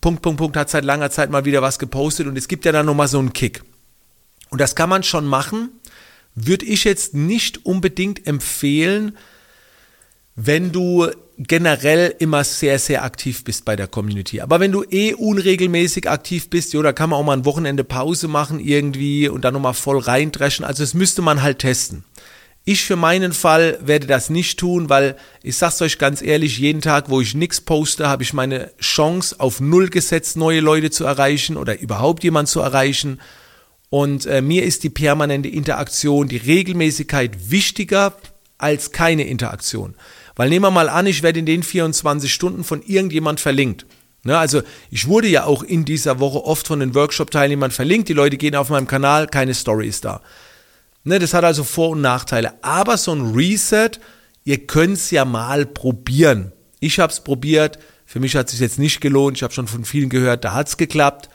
Punkt, 0.00 0.22
Punkt, 0.22 0.38
Punkt 0.38 0.56
hat 0.56 0.70
seit 0.70 0.84
langer 0.84 1.10
Zeit 1.10 1.30
mal 1.30 1.44
wieder 1.44 1.62
was 1.62 1.78
gepostet 1.78 2.26
und 2.26 2.36
es 2.36 2.48
gibt 2.48 2.64
ja 2.64 2.72
dann 2.72 2.86
nochmal 2.86 3.08
so 3.08 3.18
einen 3.18 3.32
Kick. 3.32 3.62
Und 4.50 4.60
das 4.60 4.74
kann 4.74 4.88
man 4.88 5.02
schon 5.02 5.26
machen. 5.26 5.70
Würde 6.34 6.66
ich 6.66 6.84
jetzt 6.84 7.14
nicht 7.14 7.64
unbedingt 7.66 8.26
empfehlen, 8.26 9.16
wenn 10.36 10.72
du 10.72 11.08
generell 11.38 12.14
immer 12.18 12.44
sehr, 12.44 12.78
sehr 12.78 13.04
aktiv 13.04 13.44
bist 13.44 13.64
bei 13.64 13.74
der 13.74 13.86
Community. 13.86 14.40
Aber 14.40 14.60
wenn 14.60 14.72
du 14.72 14.84
eh 14.84 15.14
unregelmäßig 15.14 16.08
aktiv 16.08 16.50
bist, 16.50 16.72
ja, 16.72 16.82
da 16.82 16.92
kann 16.92 17.10
man 17.10 17.18
auch 17.18 17.24
mal 17.24 17.36
ein 17.36 17.44
Wochenende 17.44 17.84
Pause 17.84 18.28
machen 18.28 18.60
irgendwie 18.60 19.28
und 19.28 19.44
dann 19.44 19.54
nochmal 19.54 19.74
voll 19.74 19.98
reindreschen. 19.98 20.64
Also 20.64 20.82
das 20.82 20.94
müsste 20.94 21.22
man 21.22 21.42
halt 21.42 21.60
testen. 21.60 22.04
Ich 22.64 22.84
für 22.84 22.96
meinen 22.96 23.32
Fall 23.32 23.78
werde 23.80 24.06
das 24.06 24.28
nicht 24.28 24.58
tun, 24.58 24.90
weil 24.90 25.16
ich 25.42 25.56
sag's 25.56 25.80
euch 25.80 25.98
ganz 25.98 26.20
ehrlich, 26.20 26.58
jeden 26.58 26.82
Tag, 26.82 27.08
wo 27.08 27.20
ich 27.20 27.34
nichts 27.34 27.60
poste, 27.60 28.08
habe 28.08 28.22
ich 28.22 28.32
meine 28.32 28.70
Chance 28.80 29.36
auf 29.38 29.60
Null 29.60 29.88
gesetzt, 29.88 30.36
neue 30.36 30.60
Leute 30.60 30.90
zu 30.90 31.04
erreichen 31.04 31.56
oder 31.56 31.80
überhaupt 31.80 32.22
jemand 32.22 32.48
zu 32.48 32.60
erreichen. 32.60 33.20
Und 33.88 34.26
äh, 34.26 34.42
mir 34.42 34.64
ist 34.64 34.84
die 34.84 34.90
permanente 34.90 35.48
Interaktion, 35.48 36.28
die 36.28 36.36
Regelmäßigkeit 36.36 37.50
wichtiger 37.50 38.14
als 38.58 38.92
keine 38.92 39.24
Interaktion. 39.24 39.94
Weil 40.36 40.50
nehmen 40.50 40.64
wir 40.64 40.70
mal 40.70 40.88
an, 40.88 41.06
ich 41.06 41.22
werde 41.22 41.40
in 41.40 41.46
den 41.46 41.62
24 41.62 42.32
Stunden 42.32 42.62
von 42.62 42.82
irgendjemand 42.82 43.40
verlinkt. 43.40 43.86
Ne, 44.22 44.36
also 44.36 44.60
ich 44.90 45.08
wurde 45.08 45.28
ja 45.28 45.44
auch 45.44 45.62
in 45.62 45.86
dieser 45.86 46.20
Woche 46.20 46.44
oft 46.44 46.66
von 46.66 46.80
den 46.80 46.94
Workshop-Teilnehmern 46.94 47.70
verlinkt. 47.70 48.08
Die 48.08 48.14
Leute 48.14 48.36
gehen 48.36 48.54
auf 48.54 48.68
meinem 48.68 48.86
Kanal, 48.86 49.26
keine 49.26 49.54
Story 49.54 49.88
ist 49.88 50.04
da. 50.04 50.20
Ne, 51.04 51.18
das 51.18 51.34
hat 51.34 51.44
also 51.44 51.64
Vor- 51.64 51.90
und 51.90 52.00
Nachteile. 52.00 52.54
Aber 52.62 52.98
so 52.98 53.12
ein 53.12 53.34
Reset, 53.34 53.92
ihr 54.44 54.66
könnt 54.66 54.94
es 54.94 55.10
ja 55.10 55.24
mal 55.24 55.66
probieren. 55.66 56.52
Ich 56.78 56.98
habe 56.98 57.12
es 57.12 57.20
probiert. 57.20 57.78
Für 58.04 58.20
mich 58.20 58.36
hat 58.36 58.46
es 58.46 58.52
sich 58.52 58.60
jetzt 58.60 58.78
nicht 58.78 59.00
gelohnt. 59.00 59.36
Ich 59.36 59.42
habe 59.42 59.54
schon 59.54 59.68
von 59.68 59.84
vielen 59.84 60.08
gehört, 60.08 60.44
da 60.44 60.52
hat 60.52 60.68
es 60.68 60.76
geklappt. 60.76 61.30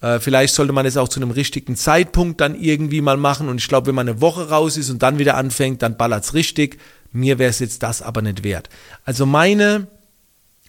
Äh, 0.00 0.18
vielleicht 0.18 0.54
sollte 0.54 0.72
man 0.72 0.86
es 0.86 0.96
auch 0.96 1.08
zu 1.08 1.20
einem 1.20 1.30
richtigen 1.30 1.76
Zeitpunkt 1.76 2.40
dann 2.40 2.60
irgendwie 2.60 3.00
mal 3.00 3.16
machen. 3.16 3.48
Und 3.48 3.60
ich 3.60 3.68
glaube, 3.68 3.88
wenn 3.88 3.94
man 3.94 4.08
eine 4.08 4.20
Woche 4.20 4.48
raus 4.48 4.76
ist 4.76 4.90
und 4.90 5.02
dann 5.02 5.18
wieder 5.18 5.36
anfängt, 5.36 5.82
dann 5.82 5.96
ballert 5.96 6.24
es 6.24 6.34
richtig. 6.34 6.78
Mir 7.12 7.38
wäre 7.38 7.50
es 7.50 7.60
jetzt 7.60 7.82
das 7.82 8.02
aber 8.02 8.22
nicht 8.22 8.42
wert. 8.44 8.68
Also 9.04 9.24
meine, 9.24 9.86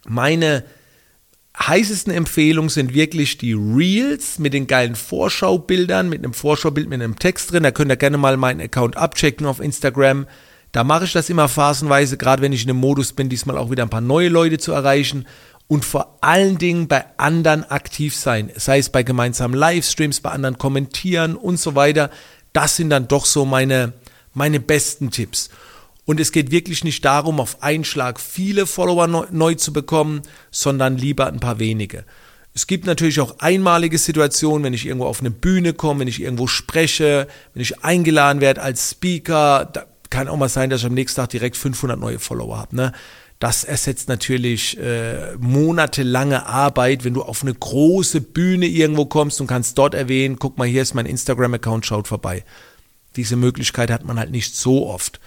meine 0.06 0.64
heißesten 1.60 2.12
Empfehlungen 2.12 2.68
sind 2.68 2.94
wirklich 2.94 3.38
die 3.38 3.52
Reels 3.52 4.38
mit 4.38 4.54
den 4.54 4.66
geilen 4.66 4.94
Vorschaubildern, 4.94 6.08
mit 6.08 6.24
einem 6.24 6.34
Vorschaubild 6.34 6.88
mit 6.88 7.00
einem 7.00 7.18
Text 7.18 7.52
drin. 7.52 7.64
Da 7.64 7.70
könnt 7.70 7.90
ihr 7.90 7.96
gerne 7.96 8.18
mal 8.18 8.36
meinen 8.36 8.60
Account 8.60 8.96
abchecken 8.96 9.46
auf 9.46 9.60
Instagram. 9.60 10.26
Da 10.72 10.84
mache 10.84 11.06
ich 11.06 11.12
das 11.12 11.30
immer 11.30 11.48
phasenweise, 11.48 12.16
gerade 12.16 12.42
wenn 12.42 12.52
ich 12.52 12.62
in 12.62 12.68
dem 12.68 12.76
Modus 12.76 13.12
bin, 13.12 13.28
diesmal 13.28 13.58
auch 13.58 13.70
wieder 13.70 13.82
ein 13.82 13.90
paar 13.90 14.00
neue 14.00 14.28
Leute 14.28 14.58
zu 14.58 14.72
erreichen 14.72 15.26
und 15.66 15.84
vor 15.84 16.18
allen 16.20 16.58
Dingen 16.58 16.88
bei 16.88 17.04
anderen 17.18 17.64
aktiv 17.64 18.14
sein, 18.14 18.50
sei 18.56 18.78
es 18.78 18.90
bei 18.90 19.02
gemeinsamen 19.02 19.54
Livestreams, 19.54 20.20
bei 20.20 20.30
anderen 20.30 20.58
kommentieren 20.58 21.36
und 21.36 21.58
so 21.58 21.74
weiter. 21.74 22.10
Das 22.52 22.76
sind 22.76 22.90
dann 22.90 23.08
doch 23.08 23.26
so 23.26 23.44
meine, 23.44 23.92
meine 24.32 24.60
besten 24.60 25.10
Tipps. 25.10 25.50
Und 26.08 26.20
es 26.20 26.32
geht 26.32 26.50
wirklich 26.50 26.84
nicht 26.84 27.04
darum, 27.04 27.38
auf 27.38 27.62
einen 27.62 27.84
Schlag 27.84 28.18
viele 28.18 28.64
Follower 28.64 29.06
neu, 29.06 29.26
neu 29.30 29.54
zu 29.56 29.74
bekommen, 29.74 30.22
sondern 30.50 30.96
lieber 30.96 31.26
ein 31.26 31.38
paar 31.38 31.58
wenige. 31.58 32.06
Es 32.54 32.66
gibt 32.66 32.86
natürlich 32.86 33.20
auch 33.20 33.40
einmalige 33.40 33.98
Situationen, 33.98 34.64
wenn 34.64 34.72
ich 34.72 34.86
irgendwo 34.86 35.04
auf 35.04 35.20
eine 35.20 35.30
Bühne 35.30 35.74
komme, 35.74 36.00
wenn 36.00 36.08
ich 36.08 36.22
irgendwo 36.22 36.46
spreche, 36.46 37.28
wenn 37.52 37.60
ich 37.60 37.84
eingeladen 37.84 38.40
werde 38.40 38.62
als 38.62 38.92
Speaker. 38.92 39.68
Da 39.70 39.84
kann 40.08 40.28
auch 40.28 40.38
mal 40.38 40.48
sein, 40.48 40.70
dass 40.70 40.80
ich 40.80 40.86
am 40.86 40.94
nächsten 40.94 41.20
Tag 41.20 41.28
direkt 41.28 41.58
500 41.58 42.00
neue 42.00 42.18
Follower 42.18 42.56
habe. 42.56 42.74
Ne? 42.74 42.92
Das 43.38 43.64
ersetzt 43.64 44.08
natürlich 44.08 44.78
äh, 44.78 45.36
monatelange 45.36 46.46
Arbeit, 46.46 47.04
wenn 47.04 47.12
du 47.12 47.22
auf 47.22 47.42
eine 47.42 47.52
große 47.52 48.22
Bühne 48.22 48.64
irgendwo 48.64 49.04
kommst 49.04 49.42
und 49.42 49.46
kannst 49.46 49.76
dort 49.76 49.92
erwähnen, 49.92 50.38
guck 50.38 50.56
mal, 50.56 50.66
hier 50.66 50.80
ist 50.80 50.94
mein 50.94 51.04
Instagram-Account, 51.04 51.84
schaut 51.84 52.08
vorbei. 52.08 52.44
Diese 53.16 53.36
Möglichkeit 53.36 53.90
hat 53.90 54.06
man 54.06 54.18
halt 54.18 54.30
nicht 54.30 54.56
so 54.56 54.88
oft. 54.88 55.20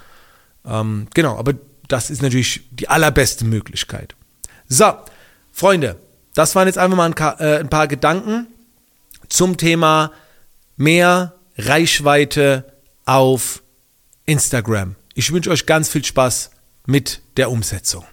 Ähm, 0.65 1.07
genau, 1.13 1.37
aber 1.37 1.53
das 1.87 2.09
ist 2.09 2.21
natürlich 2.21 2.61
die 2.71 2.89
allerbeste 2.89 3.45
Möglichkeit. 3.45 4.15
So, 4.67 4.93
Freunde, 5.51 5.97
das 6.33 6.55
waren 6.55 6.67
jetzt 6.67 6.77
einfach 6.77 6.97
mal 6.97 7.11
ein, 7.11 7.39
äh, 7.39 7.59
ein 7.59 7.69
paar 7.69 7.87
Gedanken 7.87 8.47
zum 9.27 9.57
Thema 9.57 10.11
mehr 10.77 11.33
Reichweite 11.57 12.65
auf 13.05 13.61
Instagram. 14.25 14.95
Ich 15.13 15.31
wünsche 15.31 15.51
euch 15.51 15.65
ganz 15.65 15.89
viel 15.89 16.05
Spaß 16.05 16.51
mit 16.85 17.21
der 17.37 17.51
Umsetzung. 17.51 18.05